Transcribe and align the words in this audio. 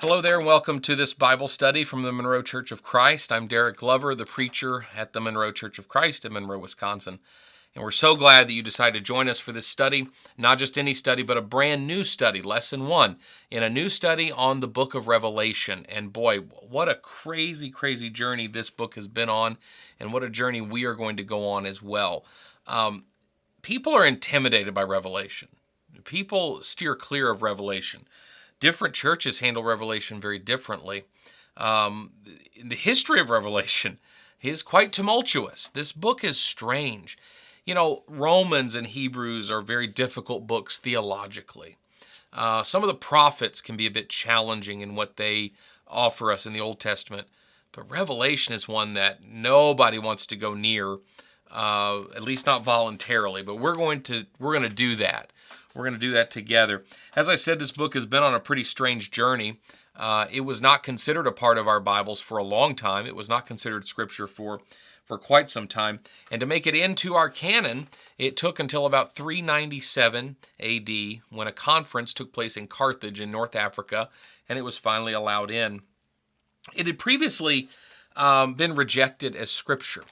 Hello 0.00 0.20
there, 0.20 0.36
and 0.36 0.46
welcome 0.46 0.80
to 0.80 0.94
this 0.94 1.14
Bible 1.14 1.48
study 1.48 1.82
from 1.82 2.02
the 2.02 2.12
Monroe 2.12 2.42
Church 2.42 2.70
of 2.70 2.82
Christ. 2.82 3.32
I'm 3.32 3.46
Derek 3.46 3.78
Glover, 3.78 4.14
the 4.14 4.26
preacher 4.26 4.84
at 4.94 5.14
the 5.14 5.22
Monroe 5.22 5.52
Church 5.52 5.78
of 5.78 5.88
Christ 5.88 6.26
in 6.26 6.34
Monroe, 6.34 6.58
Wisconsin. 6.58 7.18
And 7.74 7.82
we're 7.82 7.90
so 7.92 8.14
glad 8.14 8.46
that 8.46 8.52
you 8.52 8.62
decided 8.62 8.98
to 8.98 9.00
join 9.00 9.26
us 9.26 9.40
for 9.40 9.52
this 9.52 9.66
study. 9.66 10.08
Not 10.36 10.58
just 10.58 10.76
any 10.76 10.92
study, 10.92 11.22
but 11.22 11.38
a 11.38 11.40
brand 11.40 11.86
new 11.86 12.04
study, 12.04 12.42
lesson 12.42 12.88
one, 12.88 13.16
in 13.50 13.62
a 13.62 13.70
new 13.70 13.88
study 13.88 14.30
on 14.30 14.60
the 14.60 14.68
book 14.68 14.94
of 14.94 15.08
Revelation. 15.08 15.86
And 15.88 16.12
boy, 16.12 16.40
what 16.40 16.90
a 16.90 16.94
crazy, 16.94 17.70
crazy 17.70 18.10
journey 18.10 18.48
this 18.48 18.68
book 18.68 18.96
has 18.96 19.08
been 19.08 19.30
on, 19.30 19.56
and 19.98 20.12
what 20.12 20.22
a 20.22 20.28
journey 20.28 20.60
we 20.60 20.84
are 20.84 20.94
going 20.94 21.16
to 21.16 21.24
go 21.24 21.48
on 21.48 21.64
as 21.64 21.80
well. 21.80 22.26
Um, 22.66 23.06
people 23.62 23.94
are 23.94 24.04
intimidated 24.04 24.74
by 24.74 24.82
Revelation, 24.82 25.48
people 26.04 26.62
steer 26.62 26.94
clear 26.94 27.30
of 27.30 27.40
Revelation. 27.40 28.06
Different 28.60 28.94
churches 28.94 29.38
handle 29.38 29.62
Revelation 29.62 30.20
very 30.20 30.38
differently. 30.38 31.04
Um, 31.56 32.12
the 32.62 32.76
history 32.76 33.20
of 33.20 33.30
Revelation 33.30 33.98
is 34.42 34.62
quite 34.62 34.92
tumultuous. 34.92 35.70
This 35.70 35.92
book 35.92 36.22
is 36.22 36.38
strange 36.38 37.16
you 37.66 37.74
know, 37.74 38.04
Romans 38.06 38.74
and 38.74 38.86
Hebrews 38.86 39.50
are 39.50 39.60
very 39.60 39.88
difficult 39.88 40.46
books 40.46 40.78
theologically. 40.78 41.76
Uh, 42.32 42.62
some 42.62 42.82
of 42.82 42.86
the 42.86 42.94
prophets 42.94 43.60
can 43.60 43.76
be 43.76 43.86
a 43.86 43.90
bit 43.90 44.08
challenging 44.08 44.80
in 44.80 44.94
what 44.94 45.16
they 45.16 45.52
offer 45.88 46.30
us 46.30 46.46
in 46.46 46.52
the 46.52 46.60
Old 46.60 46.78
Testament, 46.78 47.26
but 47.72 47.90
Revelation 47.90 48.54
is 48.54 48.68
one 48.68 48.94
that 48.94 49.22
nobody 49.24 49.98
wants 49.98 50.26
to 50.26 50.36
go 50.36 50.54
near, 50.54 50.98
uh, 51.50 52.02
at 52.14 52.22
least 52.22 52.46
not 52.46 52.64
voluntarily. 52.64 53.42
But 53.42 53.56
we're 53.56 53.74
going 53.74 54.02
to 54.02 54.26
we're 54.38 54.52
going 54.52 54.68
to 54.68 54.74
do 54.74 54.96
that. 54.96 55.32
We're 55.74 55.84
going 55.84 55.94
to 55.94 56.00
do 56.00 56.12
that 56.12 56.30
together. 56.30 56.84
As 57.14 57.28
I 57.28 57.36
said, 57.36 57.58
this 57.58 57.72
book 57.72 57.94
has 57.94 58.06
been 58.06 58.22
on 58.22 58.34
a 58.34 58.40
pretty 58.40 58.64
strange 58.64 59.10
journey. 59.10 59.60
Uh, 59.94 60.26
it 60.30 60.40
was 60.40 60.60
not 60.60 60.82
considered 60.82 61.26
a 61.26 61.32
part 61.32 61.58
of 61.58 61.68
our 61.68 61.80
Bibles 61.80 62.20
for 62.20 62.38
a 62.38 62.44
long 62.44 62.74
time. 62.74 63.06
It 63.06 63.16
was 63.16 63.28
not 63.28 63.46
considered 63.46 63.86
scripture 63.86 64.26
for 64.26 64.60
for 65.06 65.18
quite 65.18 65.48
some 65.48 65.68
time. 65.68 66.00
And 66.30 66.40
to 66.40 66.46
make 66.46 66.66
it 66.66 66.74
into 66.74 67.14
our 67.14 67.30
canon, 67.30 67.88
it 68.18 68.36
took 68.36 68.58
until 68.58 68.86
about 68.86 69.14
397 69.14 70.36
AD 70.58 70.90
when 71.30 71.46
a 71.46 71.52
conference 71.52 72.12
took 72.12 72.32
place 72.32 72.56
in 72.56 72.66
Carthage 72.66 73.20
in 73.20 73.30
North 73.30 73.54
Africa, 73.54 74.08
and 74.48 74.58
it 74.58 74.62
was 74.62 74.76
finally 74.76 75.12
allowed 75.12 75.50
in. 75.50 75.82
It 76.74 76.86
had 76.86 76.98
previously 76.98 77.68
um, 78.16 78.54
been 78.54 78.74
rejected 78.74 79.36
as 79.36 79.50
scripture. 79.50 80.02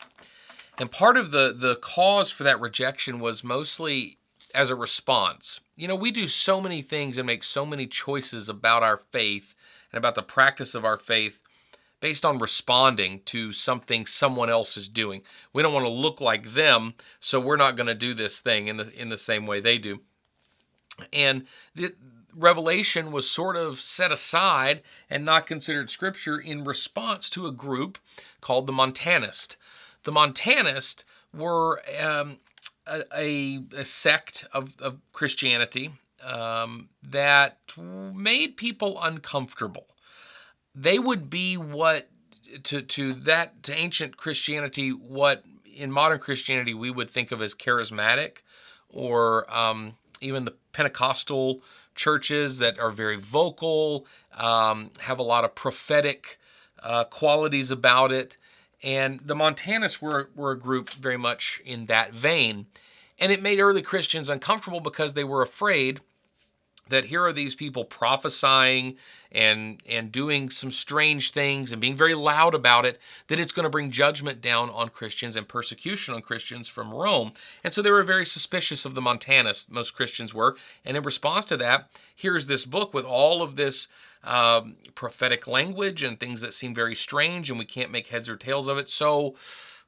And 0.79 0.91
part 0.91 1.17
of 1.17 1.31
the, 1.31 1.53
the 1.53 1.77
cause 1.77 2.31
for 2.31 2.43
that 2.45 2.61
rejection 2.61 3.21
was 3.21 3.45
mostly 3.45 4.19
as 4.55 4.71
a 4.71 4.77
response. 4.77 5.61
You 5.77 5.89
know, 5.89 5.97
we 5.97 6.11
do 6.11 6.29
so 6.29 6.61
many 6.61 6.83
things 6.83 7.19
and 7.19 7.27
make 7.27 7.45
so 7.45 7.67
many 7.67 7.87
choices 7.87 8.49
about 8.49 8.83
our 8.83 9.01
faith 9.11 9.55
and 9.93 9.99
about 9.99 10.15
the 10.15 10.23
practice 10.23 10.75
of 10.75 10.85
our 10.85 10.99
faith 10.99 11.41
based 12.01 12.25
on 12.25 12.39
responding 12.39 13.23
to 13.25 13.53
something 13.53 14.05
someone 14.05 14.51
else 14.51 14.77
is 14.77 14.89
doing. 14.89 15.23
We 15.53 15.63
don't 15.63 15.73
want 15.73 15.87
to 15.87 15.91
look 15.91 16.21
like 16.21 16.55
them, 16.55 16.95
so 17.19 17.41
we're 17.41 17.57
not 17.57 17.77
going 17.77 17.87
to 17.87 17.95
do 17.95 18.13
this 18.13 18.41
thing 18.41 18.69
in 18.69 18.77
the 18.77 18.93
in 18.93 19.09
the 19.09 19.17
same 19.17 19.47
way 19.47 19.61
they 19.61 19.79
do. 19.79 20.01
And 21.13 21.47
the 21.75 21.95
revelation 22.37 23.11
was 23.11 23.31
sort 23.31 23.57
of 23.57 23.81
set 23.81 24.13
aside 24.13 24.83
and 25.09 25.25
not 25.25 25.47
considered 25.47 25.89
scripture 25.91 26.39
in 26.39 26.65
response 26.65 27.31
to 27.31 27.47
a 27.47 27.53
group 27.53 27.99
called 28.41 28.67
the 28.67 28.73
Montanist. 28.73 29.57
The 30.05 30.13
Montanist 30.13 31.05
were 31.35 31.83
um, 32.01 32.39
a, 32.87 33.03
a, 33.15 33.61
a, 33.77 33.85
sect 33.85 34.45
of, 34.53 34.81
of 34.81 34.99
Christianity 35.13 35.93
um, 36.23 36.89
that 37.03 37.59
made 37.77 38.57
people 38.57 38.99
uncomfortable 39.03 39.87
they 40.75 40.99
would 40.99 41.31
be 41.31 41.57
what 41.57 42.09
to 42.65 42.83
to 42.83 43.15
that 43.15 43.63
to 43.63 43.75
ancient 43.75 44.17
Christianity 44.17 44.91
what 44.91 45.45
in 45.65 45.91
modern 45.91 46.19
Christianity 46.19 46.75
we 46.75 46.91
would 46.91 47.11
think 47.11 47.33
of 47.33 47.41
as 47.41 47.55
charismatic 47.55 48.39
or 48.89 49.53
um, 49.55 49.95
even 50.21 50.45
the 50.45 50.55
Pentecostal 50.73 51.63
churches 51.95 52.59
that 52.59 52.79
are 52.79 52.91
very 52.91 53.17
vocal, 53.17 54.07
um, 54.37 54.91
have 55.01 55.19
a 55.19 55.23
lot 55.23 55.45
of 55.45 55.55
prophetic 55.55 56.39
uh, 56.83 57.05
qualities 57.05 57.71
about 57.71 58.13
it. 58.13 58.37
And 58.85 59.21
the 59.25 59.35
Montanists 59.35 60.03
were, 60.03 60.29
were 60.37 60.53
a 60.53 60.59
group 60.59 60.91
very 60.91 61.17
much 61.17 61.61
in 61.65 61.87
that 61.87 62.13
vein. 62.13 62.67
And 63.19 63.33
it 63.33 63.43
made 63.43 63.59
early 63.59 63.81
Christians 63.81 64.29
uncomfortable 64.29 64.81
because 64.81 65.15
they 65.15 65.25
were 65.25 65.41
afraid 65.41 66.01
that 66.89 67.07
here 67.07 67.25
are 67.25 67.33
these 67.33 67.55
people 67.55 67.85
prophesying 67.85 68.97
and 69.33 69.83
and 69.89 70.13
doing 70.13 70.51
some 70.51 70.71
strange 70.71 71.33
things 71.33 71.73
and 71.73 71.81
being 71.81 71.97
very 71.97 72.15
loud 72.15 72.55
about 72.55 72.85
it 72.85 72.99
that 73.29 73.41
it's 73.41 73.53
going 73.53 73.65
to 73.65 73.71
bring 73.71 73.91
judgment 73.91 74.41
down 74.41 74.71
on 74.71 74.89
Christians 74.89 75.37
and 75.37 75.49
persecution 75.49 76.15
on 76.15 76.23
Christians 76.23 76.69
from 76.69 76.93
Rome. 76.93 77.33
And 77.63 77.73
so 77.73 77.83
they 77.83 77.91
were 77.91 78.03
very 78.03 78.27
suspicious 78.27 78.85
of 78.85 78.95
the 78.95 79.01
Montanists 79.01 79.71
most 79.71 79.95
Christians 79.95 80.35
were. 80.35 80.57
And 80.85 80.97
in 80.97 81.03
response 81.03 81.45
to 81.47 81.57
that 81.59 81.89
here's 82.15 82.47
this 82.47 82.65
book 82.65 82.95
with 82.95 83.05
all 83.05 83.43
of 83.43 83.57
this 83.57 83.89
um, 84.23 84.77
prophetic 84.95 85.47
language 85.47 86.03
and 86.03 86.19
things 86.19 86.41
that 86.41 86.55
seem 86.55 86.75
very 86.75 86.95
strange 86.95 87.51
and 87.51 87.59
we 87.59 87.67
can't 87.67 87.91
make 87.91 88.09
heads 88.09 88.29
or 88.29 88.37
tails 88.37 88.69
of 88.69 88.79
it. 88.79 88.89
So 88.89 89.35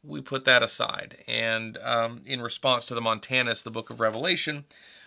we 0.02 0.20
put 0.20 0.44
that 0.44 0.62
aside. 0.62 1.24
And 1.26 1.78
um, 1.78 2.22
in 2.26 2.40
response 2.40 2.86
to 2.86 2.94
the 2.94 3.00
Montanists 3.00 3.64
the 3.64 3.70
book 3.70 3.90
of 3.90 4.00
Revelation 4.00 4.64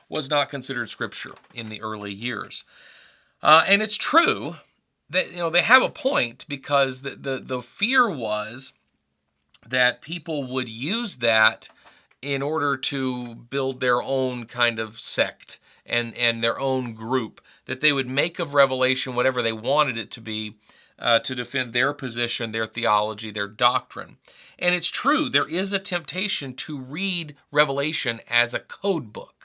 was 0.09 0.29
not 0.29 0.49
considered 0.49 0.89
scripture 0.89 1.35
in 1.53 1.69
the 1.69 1.81
early 1.81 2.13
years. 2.13 2.63
Uh, 3.41 3.63
and 3.67 3.81
it's 3.81 3.95
true 3.95 4.55
that 5.09 5.31
you 5.31 5.37
know 5.37 5.49
they 5.49 5.61
have 5.61 5.81
a 5.81 5.89
point 5.89 6.45
because 6.47 7.01
the, 7.01 7.11
the 7.11 7.39
the 7.39 7.61
fear 7.61 8.09
was 8.09 8.73
that 9.67 10.01
people 10.01 10.43
would 10.43 10.69
use 10.69 11.17
that 11.17 11.69
in 12.21 12.41
order 12.41 12.75
to 12.75 13.35
build 13.35 13.79
their 13.79 14.01
own 14.01 14.45
kind 14.45 14.79
of 14.79 14.99
sect 14.99 15.59
and 15.85 16.15
and 16.15 16.43
their 16.43 16.59
own 16.59 16.93
group 16.93 17.41
that 17.65 17.81
they 17.81 17.93
would 17.93 18.09
make 18.09 18.39
of 18.39 18.53
revelation 18.53 19.15
whatever 19.15 19.41
they 19.41 19.53
wanted 19.53 19.97
it 19.97 20.11
to 20.11 20.21
be 20.21 20.55
uh, 20.97 21.17
to 21.19 21.33
defend 21.33 21.71
their 21.71 21.93
position 21.93 22.51
their 22.51 22.67
theology 22.67 23.31
their 23.31 23.47
doctrine 23.47 24.17
and 24.57 24.75
it's 24.75 24.89
true 24.89 25.29
there 25.29 25.47
is 25.47 25.71
a 25.71 25.79
temptation 25.79 26.53
to 26.53 26.77
read 26.77 27.35
revelation 27.51 28.19
as 28.27 28.53
a 28.53 28.59
code 28.59 29.13
book 29.13 29.38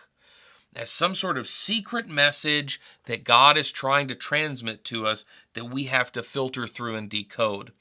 as 0.74 0.90
some 0.90 1.14
sort 1.14 1.38
of 1.38 1.48
secret 1.48 2.08
message 2.08 2.80
that 3.06 3.24
God 3.24 3.56
is 3.56 3.70
trying 3.70 4.08
to 4.08 4.14
transmit 4.14 4.84
to 4.84 5.06
us 5.06 5.24
that 5.54 5.70
we 5.70 5.84
have 5.84 6.10
to 6.12 6.22
filter 6.22 6.66
through 6.66 6.96
and 6.96 7.08
decode. 7.08 7.72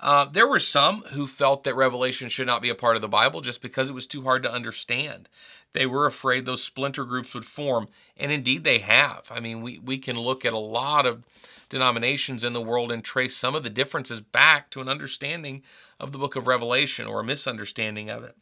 Uh, 0.00 0.24
there 0.24 0.48
were 0.48 0.58
some 0.58 1.02
who 1.10 1.26
felt 1.26 1.64
that 1.64 1.76
Revelation 1.76 2.30
should 2.30 2.46
not 2.46 2.62
be 2.62 2.70
a 2.70 2.74
part 2.74 2.96
of 2.96 3.02
the 3.02 3.08
Bible 3.08 3.42
just 3.42 3.60
because 3.60 3.88
it 3.88 3.94
was 3.94 4.06
too 4.06 4.22
hard 4.22 4.42
to 4.42 4.52
understand. 4.52 5.28
They 5.72 5.86
were 5.86 6.06
afraid 6.06 6.46
those 6.46 6.64
splinter 6.64 7.04
groups 7.04 7.34
would 7.34 7.44
form, 7.44 7.88
and 8.16 8.32
indeed 8.32 8.64
they 8.64 8.78
have. 8.78 9.30
I 9.30 9.40
mean, 9.40 9.60
we, 9.60 9.78
we 9.78 9.98
can 9.98 10.18
look 10.18 10.44
at 10.44 10.52
a 10.52 10.58
lot 10.58 11.06
of 11.06 11.22
denominations 11.68 12.42
in 12.42 12.54
the 12.54 12.60
world 12.60 12.90
and 12.90 13.04
trace 13.04 13.36
some 13.36 13.54
of 13.54 13.62
the 13.62 13.70
differences 13.70 14.20
back 14.20 14.70
to 14.70 14.80
an 14.80 14.88
understanding 14.88 15.62
of 16.00 16.12
the 16.12 16.18
book 16.18 16.34
of 16.34 16.46
Revelation 16.46 17.06
or 17.06 17.20
a 17.20 17.24
misunderstanding 17.24 18.10
of 18.10 18.24
it. 18.24 18.36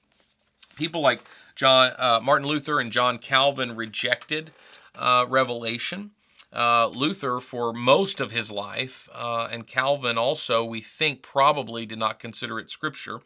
People 0.76 1.02
like 1.02 1.22
John 1.58 1.92
uh, 1.98 2.20
Martin 2.22 2.46
Luther 2.46 2.78
and 2.78 2.92
John 2.92 3.18
Calvin 3.18 3.74
rejected 3.74 4.52
uh, 4.94 5.26
Revelation. 5.28 6.12
Uh, 6.52 6.86
Luther 6.86 7.40
for 7.40 7.72
most 7.74 8.20
of 8.20 8.30
his 8.30 8.50
life, 8.50 9.06
uh, 9.12 9.48
and 9.50 9.66
Calvin 9.66 10.16
also, 10.16 10.64
we 10.64 10.80
think, 10.80 11.20
probably 11.20 11.84
did 11.84 11.98
not 11.98 12.20
consider 12.20 12.58
it 12.58 12.70
scripture 12.70 13.20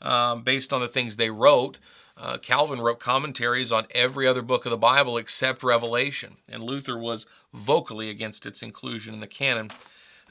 um, 0.00 0.42
based 0.42 0.72
on 0.72 0.80
the 0.80 0.88
things 0.88 1.16
they 1.16 1.28
wrote. 1.28 1.80
Uh, 2.16 2.38
Calvin 2.38 2.80
wrote 2.80 3.00
commentaries 3.00 3.72
on 3.72 3.86
every 3.90 4.26
other 4.26 4.42
book 4.42 4.64
of 4.64 4.70
the 4.70 4.78
Bible 4.78 5.18
except 5.18 5.62
Revelation, 5.64 6.36
and 6.48 6.62
Luther 6.62 6.96
was 6.96 7.26
vocally 7.52 8.08
against 8.08 8.46
its 8.46 8.62
inclusion 8.62 9.12
in 9.12 9.20
the 9.20 9.26
canon. 9.26 9.70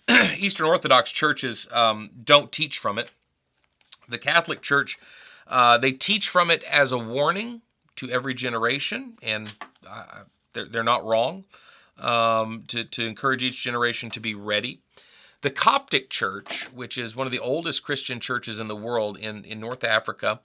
Eastern 0.38 0.68
Orthodox 0.68 1.12
churches 1.12 1.68
um, 1.72 2.10
don't 2.24 2.52
teach 2.52 2.80
from 2.80 2.98
it. 2.98 3.12
The 4.10 4.18
Catholic 4.18 4.62
Church 4.62 4.98
uh, 5.48 5.78
they 5.78 5.92
teach 5.92 6.30
from 6.30 6.50
it 6.52 6.64
as 6.64 6.92
a 6.92 6.98
warning 6.98 7.62
to 7.98 8.10
every 8.10 8.34
generation, 8.34 9.18
and 9.22 9.54
uh, 9.88 10.24
they're, 10.54 10.66
they're, 10.66 10.84
not 10.84 11.06
wrong, 11.06 11.46
um, 12.00 12.64
to, 12.68 12.84
to 12.84 13.06
encourage 13.06 13.44
each 13.44 13.62
generation 13.62 14.10
to 14.12 14.20
be 14.20 14.34
ready. 14.34 14.82
The 15.42 15.50
Coptic 15.50 16.10
Church, 16.10 16.68
which 16.74 16.98
is 16.98 17.16
one 17.16 17.28
of 17.28 17.32
the 17.32 17.40
oldest 17.40 17.84
Christian 17.84 18.20
churches 18.20 18.60
in 18.60 18.68
the 18.68 18.76
world 18.76 19.18
in, 19.18 19.44
in 19.44 19.60
North 19.60 19.84
Africa, 19.84 20.40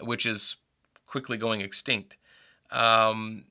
which 0.00 0.26
is 0.26 0.56
quickly 1.06 1.36
going 1.36 1.60
extinct, 1.60 2.16
um, 2.70 3.44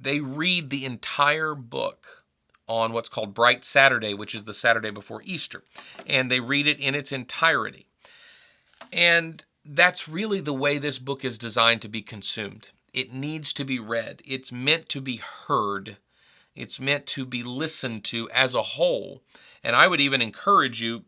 they 0.00 0.20
read 0.20 0.70
the 0.70 0.84
entire 0.84 1.54
book 1.54 2.24
on 2.66 2.92
what's 2.92 3.08
called 3.08 3.34
Bright 3.34 3.64
Saturday, 3.64 4.14
which 4.14 4.34
is 4.34 4.44
the 4.44 4.54
Saturday 4.54 4.90
before 4.90 5.22
Easter. 5.24 5.64
And 6.06 6.30
they 6.30 6.40
read 6.40 6.66
it 6.66 6.80
in 6.80 6.94
its 6.94 7.12
entirety. 7.12 7.86
And 8.92 9.44
that's 9.64 10.08
really 10.08 10.40
the 10.40 10.52
way 10.52 10.78
this 10.78 10.98
book 10.98 11.24
is 11.24 11.38
designed 11.38 11.82
to 11.82 11.88
be 11.88 12.02
consumed. 12.02 12.68
It 12.92 13.12
needs 13.12 13.52
to 13.54 13.64
be 13.64 13.78
read, 13.78 14.22
it's 14.24 14.52
meant 14.52 14.88
to 14.90 15.00
be 15.00 15.16
heard, 15.16 15.96
It's 16.54 16.78
meant 16.78 17.06
to 17.06 17.24
be 17.26 17.42
listened 17.42 18.04
to 18.04 18.30
as 18.30 18.54
a 18.54 18.62
whole. 18.62 19.22
And 19.64 19.74
I 19.74 19.88
would 19.88 20.00
even 20.00 20.22
encourage 20.22 20.80
you 20.80 21.02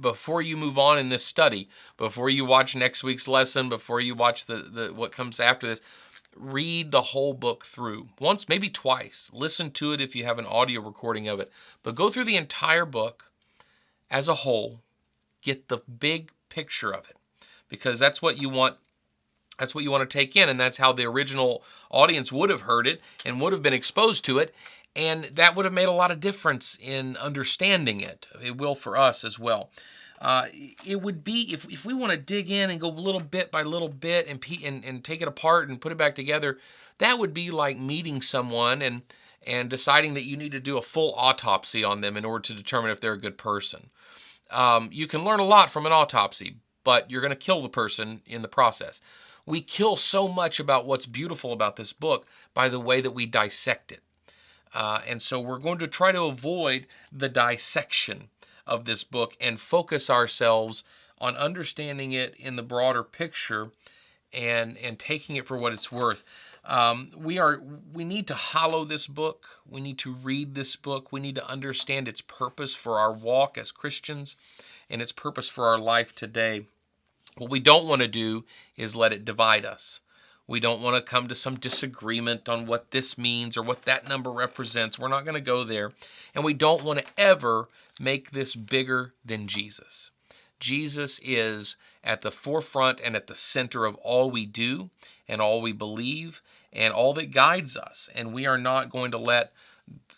before 0.00 0.40
you 0.40 0.56
move 0.56 0.78
on 0.78 0.98
in 0.98 1.08
this 1.08 1.24
study, 1.24 1.68
before 1.96 2.30
you 2.30 2.44
watch 2.44 2.76
next 2.76 3.02
week's 3.02 3.26
lesson, 3.26 3.68
before 3.68 4.00
you 4.00 4.14
watch 4.14 4.46
the, 4.46 4.58
the 4.58 4.94
what 4.94 5.10
comes 5.10 5.40
after 5.40 5.66
this, 5.66 5.80
read 6.36 6.92
the 6.92 7.02
whole 7.02 7.34
book 7.34 7.64
through 7.64 8.08
once, 8.20 8.48
maybe 8.48 8.70
twice. 8.70 9.28
Listen 9.32 9.72
to 9.72 9.92
it 9.92 10.00
if 10.00 10.14
you 10.14 10.24
have 10.24 10.38
an 10.38 10.46
audio 10.46 10.80
recording 10.80 11.26
of 11.26 11.40
it, 11.40 11.50
but 11.82 11.96
go 11.96 12.10
through 12.10 12.24
the 12.24 12.36
entire 12.36 12.86
book 12.86 13.30
as 14.10 14.28
a 14.28 14.36
whole. 14.36 14.80
Get 15.40 15.66
the 15.66 15.78
big 15.78 16.30
picture 16.48 16.92
of 16.92 17.04
it 17.10 17.16
because 17.72 17.98
that's 17.98 18.22
what 18.22 18.38
you 18.38 18.48
want 18.48 18.76
that's 19.58 19.74
what 19.74 19.84
you 19.84 19.90
want 19.90 20.08
to 20.08 20.18
take 20.18 20.36
in 20.36 20.48
and 20.48 20.60
that's 20.60 20.76
how 20.76 20.92
the 20.92 21.04
original 21.04 21.62
audience 21.90 22.30
would 22.30 22.50
have 22.50 22.62
heard 22.62 22.86
it 22.86 23.00
and 23.24 23.40
would 23.40 23.52
have 23.52 23.62
been 23.62 23.72
exposed 23.72 24.24
to 24.24 24.38
it 24.38 24.54
and 24.94 25.24
that 25.32 25.56
would 25.56 25.64
have 25.64 25.74
made 25.74 25.88
a 25.88 25.92
lot 25.92 26.10
of 26.10 26.20
difference 26.20 26.76
in 26.80 27.16
understanding 27.16 28.00
it. 28.00 28.26
It 28.42 28.58
will 28.58 28.74
for 28.74 28.96
us 28.96 29.24
as 29.24 29.38
well. 29.38 29.70
Uh, 30.20 30.46
it 30.84 31.02
would 31.02 31.24
be 31.24 31.52
if, 31.52 31.64
if 31.70 31.84
we 31.84 31.94
want 31.94 32.12
to 32.12 32.18
dig 32.18 32.50
in 32.50 32.70
and 32.70 32.80
go 32.80 32.88
little 32.88 33.20
bit 33.20 33.50
by 33.50 33.62
little 33.62 33.88
bit 33.88 34.28
and, 34.28 34.44
and 34.62 34.84
and 34.84 35.02
take 35.04 35.20
it 35.20 35.26
apart 35.26 35.68
and 35.68 35.80
put 35.80 35.90
it 35.90 35.98
back 35.98 36.14
together, 36.14 36.58
that 36.98 37.18
would 37.18 37.34
be 37.34 37.50
like 37.50 37.78
meeting 37.78 38.22
someone 38.22 38.82
and 38.82 39.02
and 39.44 39.68
deciding 39.68 40.14
that 40.14 40.24
you 40.24 40.36
need 40.36 40.52
to 40.52 40.60
do 40.60 40.78
a 40.78 40.82
full 40.82 41.12
autopsy 41.16 41.82
on 41.82 42.00
them 42.00 42.16
in 42.16 42.24
order 42.24 42.42
to 42.42 42.54
determine 42.54 42.92
if 42.92 43.00
they're 43.00 43.14
a 43.14 43.20
good 43.20 43.36
person. 43.36 43.90
Um, 44.50 44.90
you 44.92 45.08
can 45.08 45.24
learn 45.24 45.40
a 45.40 45.44
lot 45.44 45.70
from 45.70 45.86
an 45.86 45.92
autopsy, 45.92 46.56
but 46.84 47.10
you're 47.10 47.20
going 47.20 47.30
to 47.30 47.36
kill 47.36 47.62
the 47.62 47.68
person 47.68 48.22
in 48.26 48.42
the 48.42 48.48
process. 48.48 49.00
We 49.44 49.60
kill 49.60 49.96
so 49.96 50.28
much 50.28 50.60
about 50.60 50.86
what's 50.86 51.06
beautiful 51.06 51.52
about 51.52 51.76
this 51.76 51.92
book 51.92 52.26
by 52.54 52.68
the 52.68 52.80
way 52.80 53.00
that 53.00 53.10
we 53.10 53.26
dissect 53.26 53.92
it. 53.92 54.02
Uh, 54.74 55.00
and 55.06 55.20
so 55.20 55.40
we're 55.40 55.58
going 55.58 55.78
to 55.78 55.88
try 55.88 56.12
to 56.12 56.22
avoid 56.22 56.86
the 57.10 57.28
dissection 57.28 58.28
of 58.66 58.84
this 58.84 59.04
book 59.04 59.36
and 59.40 59.60
focus 59.60 60.08
ourselves 60.08 60.84
on 61.18 61.36
understanding 61.36 62.12
it 62.12 62.34
in 62.36 62.56
the 62.56 62.62
broader 62.62 63.02
picture 63.02 63.70
and 64.32 64.78
and 64.78 64.98
taking 64.98 65.36
it 65.36 65.46
for 65.46 65.56
what 65.58 65.72
it's 65.72 65.92
worth. 65.92 66.24
Um, 66.64 67.10
we 67.16 67.38
are 67.38 67.60
we 67.92 68.04
need 68.04 68.28
to 68.28 68.34
hollow 68.34 68.84
this 68.84 69.06
book. 69.06 69.46
We 69.68 69.80
need 69.80 69.98
to 69.98 70.12
read 70.12 70.54
this 70.54 70.76
book. 70.76 71.10
We 71.10 71.20
need 71.20 71.34
to 71.34 71.48
understand 71.48 72.06
its 72.06 72.20
purpose 72.20 72.74
for 72.74 72.98
our 72.98 73.12
walk 73.12 73.58
as 73.58 73.72
Christians 73.72 74.36
and 74.88 75.02
its 75.02 75.12
purpose 75.12 75.48
for 75.48 75.66
our 75.66 75.78
life 75.78 76.14
today. 76.14 76.66
What 77.36 77.50
we 77.50 77.60
don't 77.60 77.86
want 77.86 78.02
to 78.02 78.08
do 78.08 78.44
is 78.76 78.94
let 78.94 79.12
it 79.12 79.24
divide 79.24 79.64
us. 79.64 80.00
We 80.46 80.60
don't 80.60 80.82
want 80.82 80.96
to 80.96 81.10
come 81.10 81.28
to 81.28 81.34
some 81.34 81.58
disagreement 81.58 82.48
on 82.48 82.66
what 82.66 82.90
this 82.90 83.16
means 83.16 83.56
or 83.56 83.62
what 83.62 83.82
that 83.84 84.06
number 84.06 84.30
represents. 84.30 84.98
We're 84.98 85.08
not 85.08 85.24
going 85.24 85.34
to 85.34 85.40
go 85.40 85.64
there. 85.64 85.92
And 86.34 86.44
we 86.44 86.52
don't 86.52 86.84
want 86.84 86.98
to 86.98 87.06
ever 87.16 87.68
make 87.98 88.32
this 88.32 88.54
bigger 88.54 89.14
than 89.24 89.46
Jesus. 89.46 90.10
Jesus 90.62 91.18
is 91.24 91.76
at 92.04 92.22
the 92.22 92.30
forefront 92.30 93.00
and 93.00 93.16
at 93.16 93.26
the 93.26 93.34
center 93.34 93.84
of 93.84 93.96
all 93.96 94.30
we 94.30 94.46
do 94.46 94.90
and 95.26 95.40
all 95.40 95.60
we 95.60 95.72
believe 95.72 96.40
and 96.72 96.94
all 96.94 97.12
that 97.14 97.32
guides 97.32 97.76
us. 97.76 98.08
And 98.14 98.32
we 98.32 98.46
are 98.46 98.58
not 98.58 98.88
going 98.88 99.10
to 99.10 99.18
let 99.18 99.52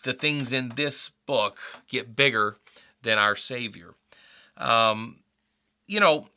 the 0.03 0.13
things 0.13 0.53
in 0.53 0.69
this 0.75 1.09
book 1.25 1.57
get 1.87 2.15
bigger 2.15 2.57
than 3.01 3.17
our 3.17 3.35
Savior. 3.35 3.95
Um, 4.55 5.17
you 5.87 5.99
know, 5.99 6.27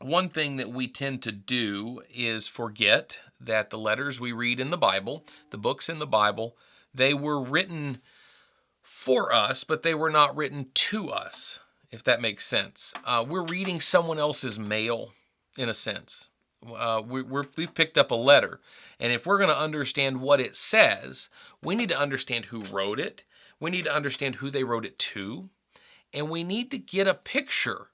one 0.00 0.28
thing 0.28 0.56
that 0.56 0.70
we 0.70 0.88
tend 0.88 1.22
to 1.22 1.32
do 1.32 2.02
is 2.12 2.48
forget 2.48 3.20
that 3.40 3.70
the 3.70 3.78
letters 3.78 4.18
we 4.18 4.32
read 4.32 4.58
in 4.58 4.70
the 4.70 4.76
Bible, 4.76 5.24
the 5.50 5.58
books 5.58 5.88
in 5.88 6.00
the 6.00 6.06
Bible, 6.06 6.56
they 6.92 7.14
were 7.14 7.40
written 7.40 8.00
for 8.82 9.32
us, 9.32 9.62
but 9.62 9.84
they 9.84 9.94
were 9.94 10.10
not 10.10 10.36
written 10.36 10.66
to 10.74 11.10
us, 11.10 11.60
if 11.94 12.02
that 12.02 12.20
makes 12.20 12.44
sense. 12.44 12.92
Uh, 13.04 13.24
we're 13.26 13.44
reading 13.44 13.80
someone 13.80 14.18
else's 14.18 14.58
mail, 14.58 15.12
in 15.56 15.68
a 15.68 15.74
sense. 15.74 16.28
Uh, 16.66 17.00
we, 17.06 17.22
have 17.22 17.74
picked 17.74 17.96
up 17.96 18.10
a 18.10 18.16
letter, 18.16 18.58
and 18.98 19.12
if 19.12 19.24
we're 19.24 19.38
going 19.38 19.48
to 19.48 19.56
understand 19.56 20.20
what 20.20 20.40
it 20.40 20.56
says, 20.56 21.28
we 21.62 21.76
need 21.76 21.88
to 21.90 21.98
understand 21.98 22.46
who 22.46 22.64
wrote 22.64 22.98
it. 22.98 23.22
We 23.60 23.70
need 23.70 23.84
to 23.84 23.94
understand 23.94 24.36
who 24.36 24.50
they 24.50 24.64
wrote 24.64 24.84
it 24.84 24.98
to, 24.98 25.50
and 26.12 26.28
we 26.28 26.42
need 26.42 26.72
to 26.72 26.78
get 26.78 27.06
a 27.06 27.14
picture 27.14 27.88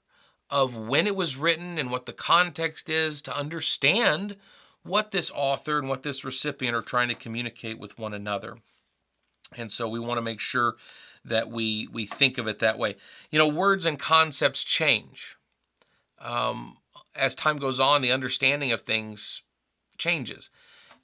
of 0.49 0.75
when 0.75 1.05
it 1.05 1.15
was 1.15 1.37
written 1.37 1.77
and 1.77 1.91
what 1.91 2.07
the 2.07 2.13
context 2.13 2.89
is 2.89 3.21
to 3.21 3.37
understand 3.37 4.35
what 4.81 5.11
this 5.11 5.31
author 5.35 5.77
and 5.77 5.87
what 5.87 6.01
this 6.01 6.23
recipient 6.23 6.75
are 6.75 6.81
trying 6.81 7.09
to 7.09 7.15
communicate 7.15 7.77
with 7.77 7.99
one 7.99 8.15
another. 8.15 8.57
And 9.55 9.71
so 9.71 9.87
we 9.87 9.99
want 9.99 10.17
to 10.17 10.23
make 10.23 10.39
sure 10.39 10.75
that 11.25 11.49
we 11.49 11.87
we 11.91 12.05
think 12.05 12.37
of 12.37 12.47
it 12.47 12.59
that 12.59 12.79
way. 12.79 12.95
You 13.29 13.39
know, 13.39 13.47
words 13.47 13.85
and 13.85 13.99
concepts 13.99 14.63
change. 14.63 15.37
Um, 16.19 16.77
as 17.15 17.35
time 17.35 17.57
goes 17.57 17.79
on, 17.79 18.01
the 18.01 18.11
understanding 18.11 18.71
of 18.71 18.81
things 18.81 19.41
changes. 19.97 20.49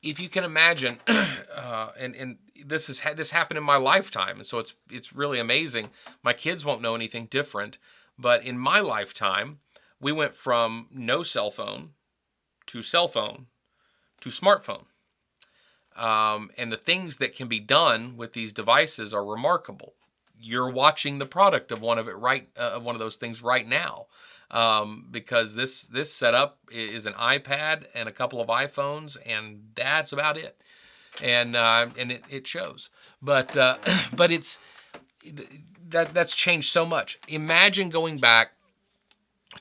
If 0.03 0.19
you 0.19 0.29
can 0.29 0.43
imagine, 0.43 0.99
uh, 1.07 1.89
and 1.97 2.15
and 2.15 2.37
this 2.65 2.87
has 2.87 2.99
had 2.99 3.17
this 3.17 3.31
happened 3.31 3.57
in 3.57 3.63
my 3.63 3.77
lifetime, 3.77 4.37
and 4.37 4.45
so 4.45 4.59
it's 4.59 4.73
it's 4.89 5.13
really 5.13 5.39
amazing. 5.39 5.89
My 6.23 6.33
kids 6.33 6.65
won't 6.65 6.81
know 6.81 6.95
anything 6.95 7.25
different 7.25 7.77
but 8.17 8.43
in 8.43 8.57
my 8.57 8.79
lifetime, 8.79 9.59
we 9.99 10.11
went 10.11 10.35
from 10.35 10.87
no 10.91 11.23
cell 11.23 11.51
phone 11.51 11.91
to 12.67 12.81
cell 12.81 13.07
phone 13.07 13.47
to 14.21 14.29
smartphone. 14.29 14.85
Um, 15.95 16.51
and 16.57 16.71
the 16.71 16.77
things 16.77 17.17
that 17.17 17.35
can 17.35 17.47
be 17.47 17.59
done 17.59 18.17
with 18.17 18.33
these 18.33 18.53
devices 18.53 19.13
are 19.13 19.25
remarkable. 19.25 19.93
You're 20.39 20.69
watching 20.69 21.17
the 21.17 21.25
product 21.25 21.71
of 21.71 21.81
one 21.81 21.97
of 21.97 22.07
it 22.07 22.17
right 22.17 22.47
uh, 22.57 22.71
of 22.75 22.83
one 22.83 22.95
of 22.95 22.99
those 22.99 23.15
things 23.15 23.41
right 23.41 23.67
now, 23.67 24.07
um, 24.51 25.07
because 25.11 25.55
this 25.55 25.83
this 25.83 26.13
setup 26.13 26.59
is 26.71 27.05
an 27.05 27.13
iPad 27.13 27.85
and 27.93 28.07
a 28.07 28.11
couple 28.11 28.41
of 28.41 28.47
iPhones, 28.47 29.17
and 29.25 29.69
that's 29.75 30.11
about 30.11 30.37
it. 30.37 30.59
And 31.21 31.55
uh, 31.55 31.87
and 31.97 32.11
it, 32.11 32.23
it 32.29 32.47
shows, 32.47 32.89
but 33.21 33.57
uh, 33.57 33.77
but 34.15 34.31
it's 34.31 34.59
that 35.89 36.13
that's 36.13 36.35
changed 36.35 36.71
so 36.71 36.85
much. 36.85 37.19
Imagine 37.27 37.89
going 37.89 38.17
back 38.17 38.51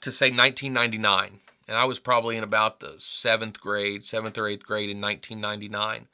to 0.00 0.10
say 0.10 0.26
1999, 0.26 1.40
and 1.68 1.76
I 1.76 1.84
was 1.84 1.98
probably 1.98 2.36
in 2.36 2.44
about 2.44 2.80
the 2.80 2.94
seventh 2.98 3.60
grade, 3.60 4.04
seventh 4.04 4.36
or 4.36 4.48
eighth 4.48 4.66
grade 4.66 4.90
in 4.90 5.00
1999. 5.00 6.08